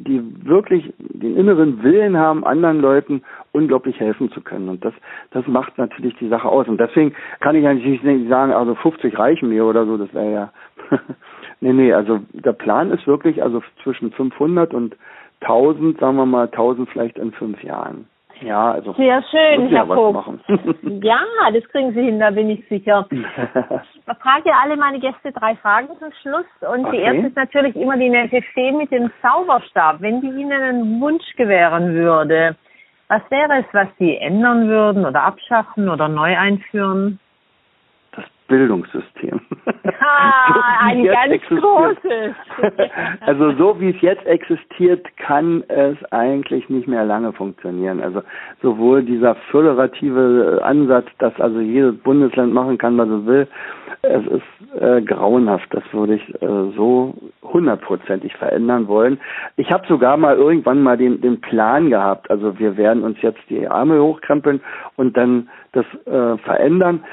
die 0.05 0.23
wirklich 0.45 0.93
den 0.99 1.37
inneren 1.37 1.83
Willen 1.83 2.17
haben, 2.17 2.45
anderen 2.45 2.81
Leuten 2.81 3.23
unglaublich 3.53 3.99
helfen 3.99 4.31
zu 4.33 4.41
können. 4.41 4.69
Und 4.69 4.85
das, 4.85 4.95
das 5.31 5.47
macht 5.47 5.79
natürlich 5.79 6.17
die 6.17 6.29
Sache 6.29 6.49
aus. 6.49 6.69
Und 6.69 6.79
deswegen 6.79 7.15
kann 7.41 7.57
ich 7.57 7.65
natürlich 7.65 8.03
nicht 8.03 8.29
sagen, 8.29 8.53
also 8.53 8.75
50 8.75 9.19
reichen 9.19 9.49
mir 9.49 9.65
oder 9.65 9.87
so, 9.87 9.97
das 9.97 10.13
wäre 10.15 10.33
ja, 10.33 10.53
nee, 11.61 11.73
nee, 11.73 11.93
also 11.93 12.21
der 12.33 12.53
Plan 12.53 12.91
ist 12.91 13.07
wirklich, 13.07 13.43
also 13.43 13.63
zwischen 13.83 14.13
500 14.13 14.75
und 14.75 14.97
1000, 15.41 15.99
sagen 15.99 16.17
wir 16.17 16.27
mal 16.27 16.47
1000 16.47 16.89
vielleicht 16.91 17.19
in 17.19 17.33
fünf 17.33 17.63
Jahren. 17.63 18.07
Ja, 18.41 18.73
also. 18.73 18.93
Sehr 18.95 19.23
schön, 19.31 19.69
Herr 19.69 19.87
Vogt. 19.87 20.41
ja, 21.03 21.21
das 21.53 21.65
kriegen 21.71 21.93
Sie 21.93 22.03
hin, 22.03 22.19
da 22.19 22.31
bin 22.31 22.51
ich 22.51 22.67
sicher. 22.69 23.07
Ich 23.11 23.21
frage 24.21 24.51
alle 24.63 24.77
meine 24.77 24.99
Gäste 24.99 25.33
drei 25.33 25.57
Fragen 25.57 25.89
zum 25.99 26.13
Schluss. 26.23 26.47
Und 26.61 26.87
okay. 26.87 26.97
die 26.97 27.03
erste 27.03 27.27
ist 27.29 27.37
natürlich 27.37 27.77
immer 27.77 27.97
die 27.97 28.09
nette 28.09 28.43
Fee 28.55 28.73
mit 28.73 28.91
dem 28.91 29.11
Zauberstab. 29.23 30.01
Wenn 30.01 30.21
die 30.21 30.29
Ihnen 30.29 30.53
einen 30.53 31.01
Wunsch 31.01 31.25
gewähren 31.37 31.95
würde, 31.95 32.57
was 33.09 33.23
wäre 33.31 33.61
es, 33.61 33.67
was 33.73 33.89
Sie 33.99 34.17
ändern 34.17 34.69
würden 34.69 35.05
oder 35.05 35.23
abschaffen 35.23 35.89
oder 35.89 36.09
neu 36.09 36.37
einführen? 36.37 37.19
Bildungssystem. 38.51 39.41
Ah, 40.01 40.53
so 40.55 40.61
ein 40.89 41.05
ganz 41.05 41.33
existiert. 41.33 41.63
großes. 41.63 42.35
also 43.21 43.53
so 43.53 43.81
wie 43.81 43.91
es 43.91 44.01
jetzt 44.01 44.27
existiert, 44.27 45.07
kann 45.17 45.63
es 45.69 45.97
eigentlich 46.11 46.69
nicht 46.69 46.89
mehr 46.89 47.05
lange 47.05 47.33
funktionieren. 47.33 48.03
Also 48.03 48.23
sowohl 48.61 49.05
dieser 49.05 49.37
föderative 49.51 50.61
Ansatz, 50.65 51.07
dass 51.19 51.41
also 51.41 51.61
jedes 51.61 51.97
Bundesland 51.99 52.53
machen 52.53 52.77
kann, 52.77 52.99
was 52.99 53.09
es 53.09 53.25
will, 53.25 53.49
es 54.03 54.27
ist 54.27 54.83
äh, 54.83 55.01
grauenhaft. 55.03 55.69
Das 55.71 55.85
würde 55.93 56.17
ich 56.17 56.43
äh, 56.43 56.47
so 56.77 57.15
hundertprozentig 57.43 58.35
verändern 58.35 58.89
wollen. 58.89 59.21
Ich 59.57 59.71
habe 59.71 59.87
sogar 59.87 60.17
mal 60.17 60.37
irgendwann 60.37 60.83
mal 60.83 60.97
den, 60.97 61.21
den 61.21 61.41
Plan 61.41 61.89
gehabt. 61.89 62.31
Also 62.31 62.59
wir 62.59 62.77
werden 62.77 63.05
uns 63.05 63.23
jetzt 63.23 63.43
die 63.49 63.69
Arme 63.69 64.03
hochkrempeln 64.03 64.61
und 64.97 65.17
dann 65.17 65.49
das 65.73 65.85
äh, 66.07 66.37
verändern. 66.39 67.05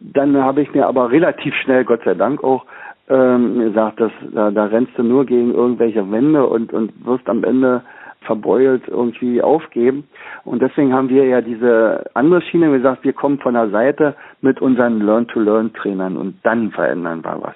Dann 0.00 0.36
habe 0.36 0.62
ich 0.62 0.72
mir 0.74 0.86
aber 0.86 1.10
relativ 1.10 1.54
schnell, 1.56 1.84
Gott 1.84 2.02
sei 2.04 2.14
Dank 2.14 2.42
auch, 2.42 2.64
ähm, 3.08 3.58
gesagt, 3.58 4.00
dass 4.00 4.12
da, 4.32 4.50
da 4.50 4.66
rennst 4.66 4.96
du 4.96 5.02
nur 5.02 5.26
gegen 5.26 5.52
irgendwelche 5.52 6.10
Wände 6.10 6.46
und, 6.46 6.72
und 6.72 6.92
wirst 7.04 7.28
am 7.28 7.44
Ende 7.44 7.82
verbeult 8.24 8.88
irgendwie 8.88 9.42
aufgeben. 9.42 10.08
Und 10.44 10.62
deswegen 10.62 10.92
haben 10.92 11.08
wir 11.10 11.26
ja 11.26 11.40
diese 11.40 12.10
andere 12.14 12.40
Schiene 12.42 12.70
gesagt, 12.70 13.04
wir 13.04 13.12
kommen 13.12 13.38
von 13.38 13.54
der 13.54 13.68
Seite 13.68 14.14
mit 14.40 14.60
unseren 14.60 15.00
Learn-to-Learn-Trainern 15.00 16.16
und 16.16 16.38
dann 16.42 16.70
verändern 16.70 17.22
wir 17.22 17.42
was. 17.42 17.54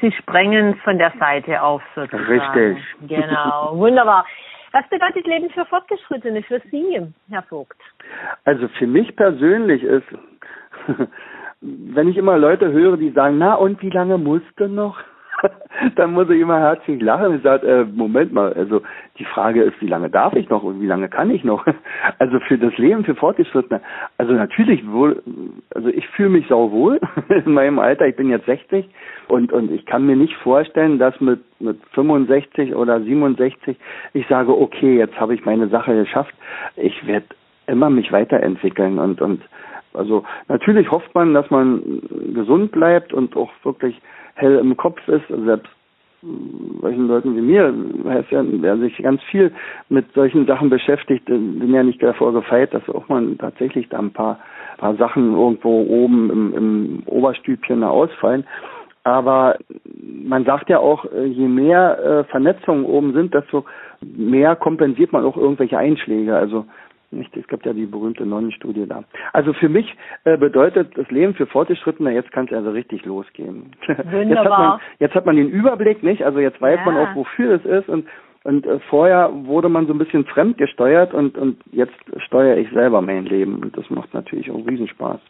Sie 0.00 0.12
sprengen 0.12 0.76
von 0.76 0.98
der 0.98 1.12
Seite 1.18 1.62
auf 1.62 1.82
sozusagen. 1.94 2.24
Richtig. 2.24 2.78
Genau, 3.06 3.76
wunderbar. 3.76 4.24
Was 4.72 4.88
bedeutet 4.88 5.26
Leben 5.26 5.50
für 5.50 5.64
Fortgeschrittene, 5.64 6.42
für 6.42 6.60
Sie, 6.70 7.00
Herr 7.28 7.42
Vogt? 7.42 7.76
Also 8.44 8.68
für 8.68 8.86
mich 8.86 9.14
persönlich 9.16 9.82
ist 9.82 10.06
wenn 11.60 12.08
ich 12.08 12.16
immer 12.16 12.38
Leute 12.38 12.72
höre, 12.72 12.96
die 12.96 13.10
sagen, 13.10 13.38
na 13.38 13.54
und 13.54 13.82
wie 13.82 13.90
lange 13.90 14.18
musst 14.18 14.52
du 14.56 14.68
noch? 14.68 14.98
dann 15.96 16.12
muss 16.12 16.28
ich 16.30 16.40
immer 16.40 16.58
herzlich 16.58 17.00
lachen 17.00 17.26
und 17.26 17.42
sage, 17.42 17.66
äh, 17.66 17.84
Moment 17.84 18.32
mal, 18.32 18.52
also 18.52 18.82
die 19.18 19.24
Frage 19.24 19.62
ist, 19.62 19.80
wie 19.80 19.86
lange 19.86 20.10
darf 20.10 20.34
ich 20.34 20.48
noch 20.48 20.62
und 20.62 20.80
wie 20.80 20.86
lange 20.86 21.08
kann 21.08 21.30
ich 21.30 21.44
noch? 21.44 21.64
Also 22.18 22.40
für 22.40 22.58
das 22.58 22.76
Leben, 22.76 23.04
für 23.04 23.14
Fortgeschrittene. 23.14 23.80
Also 24.18 24.32
natürlich 24.32 24.86
wohl, 24.90 25.22
also 25.74 25.88
ich 25.88 26.06
fühle 26.08 26.30
mich 26.30 26.46
sau 26.48 26.70
wohl 26.70 27.00
in 27.28 27.52
meinem 27.52 27.78
Alter. 27.78 28.06
Ich 28.06 28.16
bin 28.16 28.30
jetzt 28.30 28.46
60 28.46 28.88
und 29.28 29.52
und 29.52 29.70
ich 29.70 29.86
kann 29.86 30.06
mir 30.06 30.16
nicht 30.16 30.34
vorstellen, 30.36 30.98
dass 30.98 31.18
mit 31.20 31.40
mit 31.60 31.78
65 31.92 32.74
oder 32.74 33.00
67 33.00 33.76
ich 34.12 34.26
sage, 34.28 34.56
okay, 34.56 34.96
jetzt 34.98 35.18
habe 35.18 35.34
ich 35.34 35.44
meine 35.44 35.68
Sache 35.68 35.94
geschafft. 35.94 36.34
Ich 36.76 37.06
werde 37.06 37.26
immer 37.66 37.90
mich 37.90 38.12
weiterentwickeln 38.12 38.98
und 38.98 39.20
und 39.20 39.42
also 39.94 40.24
natürlich 40.48 40.90
hofft 40.90 41.14
man, 41.14 41.34
dass 41.34 41.50
man 41.50 42.02
gesund 42.34 42.72
bleibt 42.72 43.12
und 43.12 43.36
auch 43.36 43.50
wirklich 43.62 44.00
hell 44.34 44.56
im 44.56 44.76
Kopf 44.76 45.00
ist. 45.08 45.30
Also 45.30 45.44
selbst 45.44 45.70
solchen 46.80 47.08
Leuten 47.08 47.34
wie 47.34 47.40
mir, 47.40 47.72
wer 48.04 48.76
sich 48.76 48.96
ganz 48.98 49.22
viel 49.30 49.52
mit 49.88 50.12
solchen 50.12 50.46
Sachen 50.46 50.68
beschäftigt, 50.68 51.24
bin 51.24 51.72
ja 51.72 51.82
nicht 51.82 52.02
davor 52.02 52.32
gefeit, 52.32 52.74
dass 52.74 52.86
auch 52.90 53.08
man 53.08 53.38
tatsächlich 53.38 53.88
da 53.88 53.98
ein 53.98 54.12
paar, 54.12 54.38
paar 54.76 54.96
Sachen 54.96 55.32
irgendwo 55.32 55.82
oben 55.82 56.30
im, 56.30 56.54
im 56.54 57.02
Oberstübchen 57.06 57.82
ausfallen. 57.84 58.44
Aber 59.02 59.56
man 60.22 60.44
sagt 60.44 60.68
ja 60.68 60.78
auch, 60.78 61.06
je 61.24 61.48
mehr 61.48 61.98
äh, 61.98 62.24
Vernetzungen 62.24 62.84
oben 62.84 63.14
sind, 63.14 63.32
desto 63.32 63.64
mehr 64.02 64.56
kompensiert 64.56 65.12
man 65.12 65.24
auch 65.24 65.38
irgendwelche 65.38 65.78
Einschläge. 65.78 66.36
Also 66.36 66.66
nicht? 67.12 67.36
Es 67.36 67.46
gibt 67.48 67.66
ja 67.66 67.72
die 67.72 67.86
berühmte 67.86 68.26
Nonnenstudie 68.26 68.86
da. 68.86 69.04
Also 69.32 69.52
für 69.52 69.68
mich 69.68 69.96
äh, 70.24 70.36
bedeutet 70.36 70.96
das 70.96 71.10
Leben 71.10 71.34
für 71.34 71.46
Fortgeschrittene, 71.46 72.12
jetzt 72.12 72.32
kann 72.32 72.46
es 72.46 72.52
also 72.52 72.70
richtig 72.70 73.04
losgehen. 73.04 73.72
Wunderbar. 74.10 74.20
Jetzt 74.30 74.36
hat, 74.38 74.48
man, 74.48 74.80
jetzt 74.98 75.14
hat 75.14 75.26
man 75.26 75.36
den 75.36 75.48
Überblick, 75.48 76.02
nicht? 76.02 76.24
Also 76.24 76.38
jetzt 76.38 76.60
weiß 76.60 76.80
ja. 76.84 76.90
man 76.90 76.96
auch, 76.96 77.14
wofür 77.14 77.54
es 77.54 77.64
ist 77.64 77.88
und 77.88 78.06
und 78.42 78.66
äh, 78.66 78.78
vorher 78.88 79.30
wurde 79.32 79.68
man 79.68 79.86
so 79.86 79.92
ein 79.92 79.98
bisschen 79.98 80.24
fremd 80.24 80.56
gesteuert 80.56 81.12
und 81.12 81.36
und 81.36 81.60
jetzt 81.72 81.94
steuere 82.26 82.56
ich 82.56 82.70
selber 82.70 83.02
mein 83.02 83.26
Leben 83.26 83.58
und 83.62 83.76
das 83.76 83.88
macht 83.90 84.14
natürlich 84.14 84.50
auch 84.50 84.66
Riesenspaß. 84.66 85.20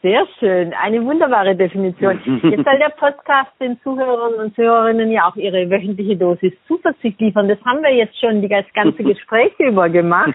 Sehr 0.00 0.24
schön, 0.38 0.72
eine 0.74 1.04
wunderbare 1.04 1.56
Definition. 1.56 2.20
Jetzt 2.44 2.64
soll 2.64 2.78
der 2.78 2.94
Podcast 2.96 3.50
den 3.60 3.80
Zuhörern 3.80 4.34
und 4.34 4.54
Zuhörerinnen 4.54 5.10
ja 5.10 5.28
auch 5.28 5.34
ihre 5.34 5.68
wöchentliche 5.68 6.16
Dosis 6.16 6.52
Zuversicht 6.68 7.20
liefern. 7.20 7.48
Das 7.48 7.58
haben 7.64 7.82
wir 7.82 7.92
jetzt 7.92 8.16
schon 8.20 8.40
das 8.48 8.64
ganze 8.74 9.02
Gespräch 9.02 9.52
über 9.58 9.88
gemacht. 9.88 10.34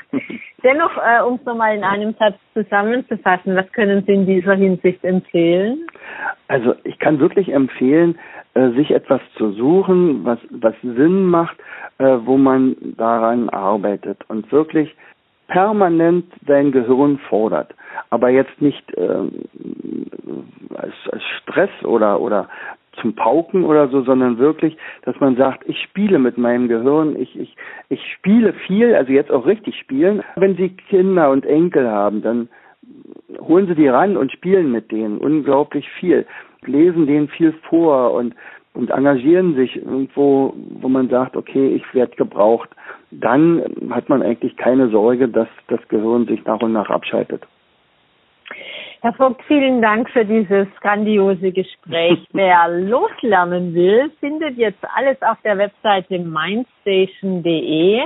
Dennoch, 0.63 0.97
äh, 0.97 1.21
um 1.21 1.35
es 1.35 1.45
nochmal 1.45 1.77
in 1.77 1.83
einem 1.85 2.13
Satz 2.19 2.35
zusammenzufassen, 2.53 3.55
was 3.55 3.71
können 3.71 4.03
Sie 4.05 4.13
in 4.13 4.25
dieser 4.25 4.55
Hinsicht 4.55 5.01
empfehlen? 5.05 5.87
Also 6.49 6.75
ich 6.83 6.99
kann 6.99 7.19
wirklich 7.19 7.47
empfehlen, 7.47 8.19
äh, 8.55 8.69
sich 8.71 8.91
etwas 8.91 9.21
zu 9.37 9.53
suchen, 9.53 10.25
was, 10.25 10.39
was 10.49 10.75
Sinn 10.81 11.25
macht, 11.27 11.55
äh, 11.99 12.17
wo 12.25 12.35
man 12.35 12.75
daran 12.97 13.47
arbeitet 13.47 14.19
und 14.27 14.51
wirklich 14.51 14.93
permanent 15.53 16.25
sein 16.47 16.71
Gehirn 16.71 17.19
fordert. 17.29 17.75
Aber 18.09 18.29
jetzt 18.29 18.59
nicht 18.59 18.83
ähm, 18.97 19.45
als, 20.73 20.93
als 21.11 21.23
Stress 21.37 21.69
oder, 21.83 22.19
oder 22.19 22.49
zum 22.99 23.13
Pauken 23.13 23.63
oder 23.63 23.87
so, 23.89 24.01
sondern 24.01 24.39
wirklich, 24.39 24.75
dass 25.03 25.19
man 25.19 25.35
sagt, 25.35 25.63
ich 25.69 25.79
spiele 25.83 26.17
mit 26.17 26.39
meinem 26.39 26.67
Gehirn, 26.67 27.15
ich, 27.15 27.39
ich, 27.39 27.55
ich 27.89 28.01
spiele 28.13 28.53
viel, 28.65 28.95
also 28.95 29.11
jetzt 29.11 29.31
auch 29.31 29.45
richtig 29.45 29.77
spielen. 29.77 30.23
Wenn 30.35 30.55
Sie 30.55 30.69
Kinder 30.69 31.29
und 31.29 31.45
Enkel 31.45 31.87
haben, 31.87 32.23
dann 32.23 32.49
holen 33.39 33.67
Sie 33.67 33.75
die 33.75 33.87
ran 33.87 34.17
und 34.17 34.31
spielen 34.31 34.71
mit 34.71 34.91
denen 34.91 35.19
unglaublich 35.19 35.87
viel, 35.99 36.25
lesen 36.65 37.05
denen 37.05 37.27
viel 37.27 37.53
vor 37.69 38.13
und 38.13 38.33
und 38.73 38.89
engagieren 38.89 39.55
sich 39.55 39.75
irgendwo, 39.75 40.53
wo 40.81 40.87
man 40.89 41.09
sagt, 41.09 41.35
okay, 41.35 41.75
ich 41.75 41.93
werde 41.93 42.15
gebraucht, 42.15 42.69
dann 43.11 43.63
hat 43.91 44.09
man 44.09 44.21
eigentlich 44.21 44.57
keine 44.57 44.89
Sorge, 44.89 45.27
dass 45.27 45.47
das 45.67 45.79
Gehirn 45.89 46.25
sich 46.25 46.43
nach 46.45 46.61
und 46.61 46.73
nach 46.73 46.89
abschaltet. 46.89 47.43
Herr 49.03 49.13
Vogt, 49.13 49.41
vielen 49.49 49.81
Dank 49.81 50.09
für 50.11 50.23
dieses 50.23 50.65
grandiose 50.79 51.51
Gespräch. 51.51 52.25
Wer 52.31 52.69
loslernen 52.69 53.73
will, 53.73 54.09
findet 54.21 54.57
jetzt 54.57 54.79
alles 54.95 55.21
auf 55.21 55.37
der 55.43 55.57
Webseite 55.57 56.19
mindstation.de. 56.19 57.99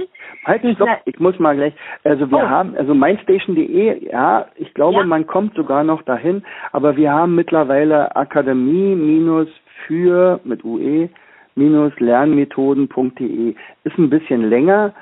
Halt, 0.44 0.62
stopp, 0.74 0.90
ich 1.06 1.20
muss 1.20 1.38
mal 1.38 1.56
gleich. 1.56 1.74
Also 2.04 2.32
wir 2.32 2.40
oh. 2.40 2.50
haben, 2.50 2.76
also 2.76 2.96
mindstation.de, 2.96 4.10
ja, 4.12 4.48
ich 4.56 4.74
glaube, 4.74 4.98
ja. 4.98 5.06
man 5.06 5.28
kommt 5.28 5.54
sogar 5.54 5.84
noch 5.84 6.02
dahin, 6.02 6.44
aber 6.72 6.98
wir 6.98 7.12
haben 7.12 7.36
mittlerweile 7.36 8.16
Akademie 8.16 8.96
minus 8.96 9.50
für 9.86 10.40
mit 10.44 10.64
UE 10.64 11.10
minus 11.56 11.94
lernmethoden.de. 12.00 13.56
Ist 13.84 13.98
ein 13.98 14.10
bisschen 14.10 14.50
länger, 14.50 14.94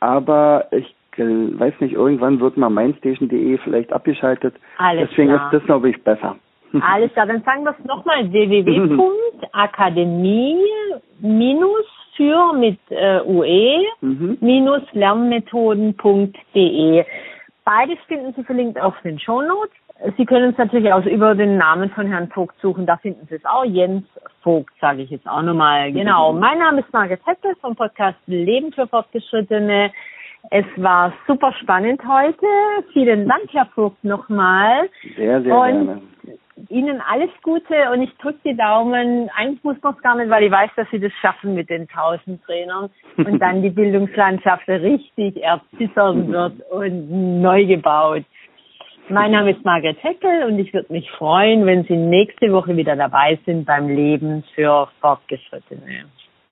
aber 0.00 0.66
ich 0.70 0.94
weiß 1.16 1.74
nicht, 1.80 1.94
irgendwann 1.94 2.40
wird 2.40 2.56
mal 2.56 2.70
mainstation.de 2.70 3.58
vielleicht 3.58 3.92
abgeschaltet. 3.92 4.54
Alles 4.78 5.10
Deswegen 5.10 5.28
klar. 5.28 5.44
ist 5.46 5.52
das, 5.52 5.62
glaube 5.66 5.90
ich, 5.90 6.02
besser. 6.02 6.36
Alles 6.80 7.12
klar, 7.12 7.26
dann 7.26 7.42
sagen 7.42 7.64
wir 7.64 7.74
es 7.78 7.84
nochmal. 7.84 8.32
www.akademie 8.32 10.56
minus 11.20 11.84
für 12.16 12.52
mit 12.54 12.78
äh, 12.90 13.20
UE 13.24 13.84
mhm. 14.00 14.38
minus 14.40 14.82
lernmethoden.de. 14.92 17.04
Beides 17.64 17.98
finden 18.06 18.32
Sie 18.36 18.44
verlinkt 18.44 18.80
auf 18.80 18.94
den 19.02 19.18
Shownotes. 19.18 19.74
Sie 20.16 20.26
können 20.26 20.50
es 20.50 20.58
natürlich 20.58 20.92
auch 20.92 21.04
über 21.06 21.34
den 21.34 21.56
Namen 21.56 21.90
von 21.90 22.06
Herrn 22.08 22.28
Vogt 22.28 22.56
suchen. 22.60 22.84
Da 22.84 22.96
finden 22.96 23.26
Sie 23.28 23.36
es 23.36 23.44
auch. 23.44 23.64
Jens 23.64 24.04
Vogt, 24.42 24.72
sage 24.80 25.02
ich 25.02 25.10
jetzt 25.10 25.26
auch 25.26 25.42
nochmal. 25.42 25.92
Genau. 25.92 26.32
Mein 26.32 26.58
Name 26.58 26.80
ist 26.80 26.92
Margit 26.92 27.24
Heckel 27.24 27.54
vom 27.60 27.76
Podcast 27.76 28.18
Leben 28.26 28.72
für 28.72 28.86
Fortgeschrittene. 28.88 29.92
Es 30.50 30.66
war 30.76 31.12
super 31.26 31.52
spannend 31.62 32.02
heute. 32.06 32.46
Vielen 32.92 33.28
Dank, 33.28 33.44
Herr 33.52 33.66
Vogt, 33.66 34.02
nochmal. 34.04 34.90
Sehr, 35.16 35.40
sehr 35.42 35.56
und 35.56 35.86
gerne. 35.86 36.02
Ihnen 36.68 37.00
alles 37.00 37.30
Gute 37.42 37.90
und 37.92 38.02
ich 38.02 38.16
drücke 38.18 38.38
die 38.44 38.56
Daumen. 38.56 39.28
Eigentlich 39.36 39.64
muss 39.64 39.76
man 39.82 39.94
es 39.94 40.02
gar 40.02 40.16
nicht, 40.16 40.30
weil 40.30 40.44
ich 40.44 40.52
weiß, 40.52 40.70
dass 40.76 40.88
Sie 40.90 41.00
das 41.00 41.12
schaffen 41.20 41.54
mit 41.54 41.68
den 41.68 41.88
tausend 41.88 42.42
Trainern 42.44 42.90
und 43.16 43.38
dann 43.40 43.62
die 43.62 43.70
Bildungslandschaft 43.70 44.68
richtig 44.68 45.42
erzittern 45.42 46.28
wird 46.28 46.60
und 46.70 47.40
neu 47.40 47.64
gebaut. 47.66 48.24
Mein 49.10 49.32
Name 49.32 49.50
ist 49.50 49.64
Margaret 49.64 50.02
Heckel 50.02 50.44
und 50.44 50.58
ich 50.58 50.72
würde 50.72 50.90
mich 50.90 51.10
freuen, 51.10 51.66
wenn 51.66 51.84
Sie 51.84 51.96
nächste 51.96 52.50
Woche 52.52 52.74
wieder 52.74 52.96
dabei 52.96 53.38
sind 53.44 53.66
beim 53.66 53.88
Leben 53.88 54.44
für 54.54 54.88
Fortgeschrittene. 55.00 56.06